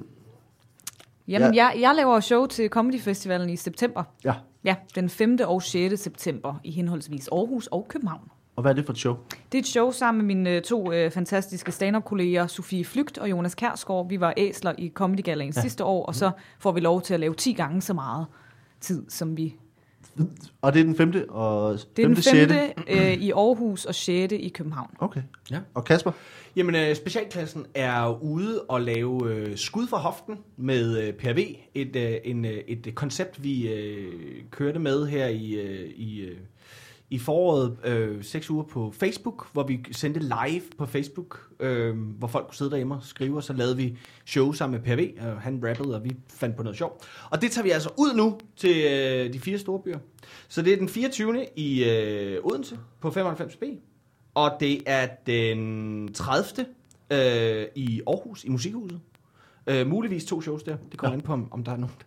[1.29, 4.03] Jamen, jeg, jeg laver show til Comedy Festivalen i september.
[4.25, 4.35] ja,
[4.65, 5.39] Ja, den 5.
[5.45, 6.01] og 6.
[6.03, 8.21] september i henholdsvis Aarhus og København.
[8.57, 9.17] og hvad er det for et show?
[9.53, 13.31] Det er et show sammen med mine øh, to øh, fantastiske stand-up-kolleger, Sofie Flygt og
[13.31, 14.09] Jonas Kærsgaard.
[14.09, 15.61] Vi var æsler i Comedy Galaen ja.
[15.61, 18.27] sidste år, og så får vi lov til at lave 10 gange så meget
[18.81, 19.55] tid, som vi...
[20.62, 22.55] Og det er den femte og Det er den femte, sjette?
[22.55, 22.85] 5.
[22.89, 24.33] Øh, i Aarhus og 6.
[24.33, 24.91] i København.
[24.99, 25.22] Okay.
[25.51, 25.59] Ja.
[25.74, 26.12] Og Kasper?
[26.57, 31.39] Jamen, øh, specialklassen er ude og lave øh, skud fra hoften med øh, PRV.
[31.74, 34.12] Et, øh, en, øh, et koncept, vi øh,
[34.51, 36.37] kørte med her i, øh, i, øh,
[37.11, 37.77] i foråret.
[37.85, 42.55] Øh, seks uger på Facebook, hvor vi sendte live på Facebook, øh, hvor folk kunne
[42.55, 45.95] sidde derhjemme og skrive, og så lavede vi show sammen med PRV, og han rappede,
[45.95, 47.09] og vi fandt på noget sjovt.
[47.31, 49.99] Og det tager vi altså ud nu til øh, de fire store byer.
[50.49, 51.47] Så det er den 24.
[51.57, 53.65] i øh, Odense på 95B.
[54.35, 56.67] Og det er den 30.
[57.13, 59.01] Øh, i Aarhus, i Musikhuset.
[59.67, 60.77] Øh, muligvis to shows der.
[60.91, 61.19] Det kommer ja.
[61.19, 62.05] an på, om, om der er nogen, der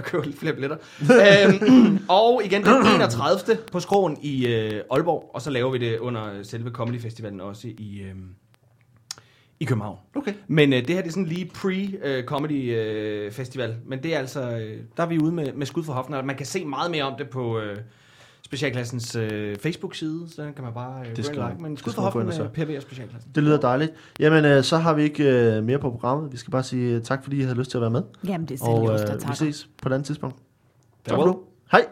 [0.00, 0.76] kører lidt flere billetter.
[1.00, 3.58] øhm, og igen den 31.
[3.72, 5.30] på Skroen i øh, Aalborg.
[5.34, 8.14] Og så laver vi det under selve Comedy Festivalen også i, øh,
[9.60, 9.98] i København.
[10.14, 10.32] Okay.
[10.46, 13.76] Men øh, det her det er sådan lige pre-comedy øh, festival.
[13.86, 16.14] Men det er altså, øh, der er vi ude med, med skud for hoften.
[16.14, 17.76] Og man kan se meget mere om det på øh,
[18.54, 20.26] Specialklassens øh, Facebook-side.
[20.36, 21.62] Så den kan man bare øh, Det skal- og like.
[21.62, 23.30] Men skud for hoften og med PV og Specialklassen.
[23.34, 23.92] Det lyder dejligt.
[24.20, 25.24] Jamen, øh, så har vi ikke
[25.56, 26.32] øh, mere på programmet.
[26.32, 28.02] Vi skal bare sige øh, tak, fordi I havde lyst til at være med.
[28.28, 30.36] Jamen, det er Og selv der øh, vi ses på et andet tidspunkt.
[31.04, 31.40] Tak for nu.
[31.72, 31.84] Hej.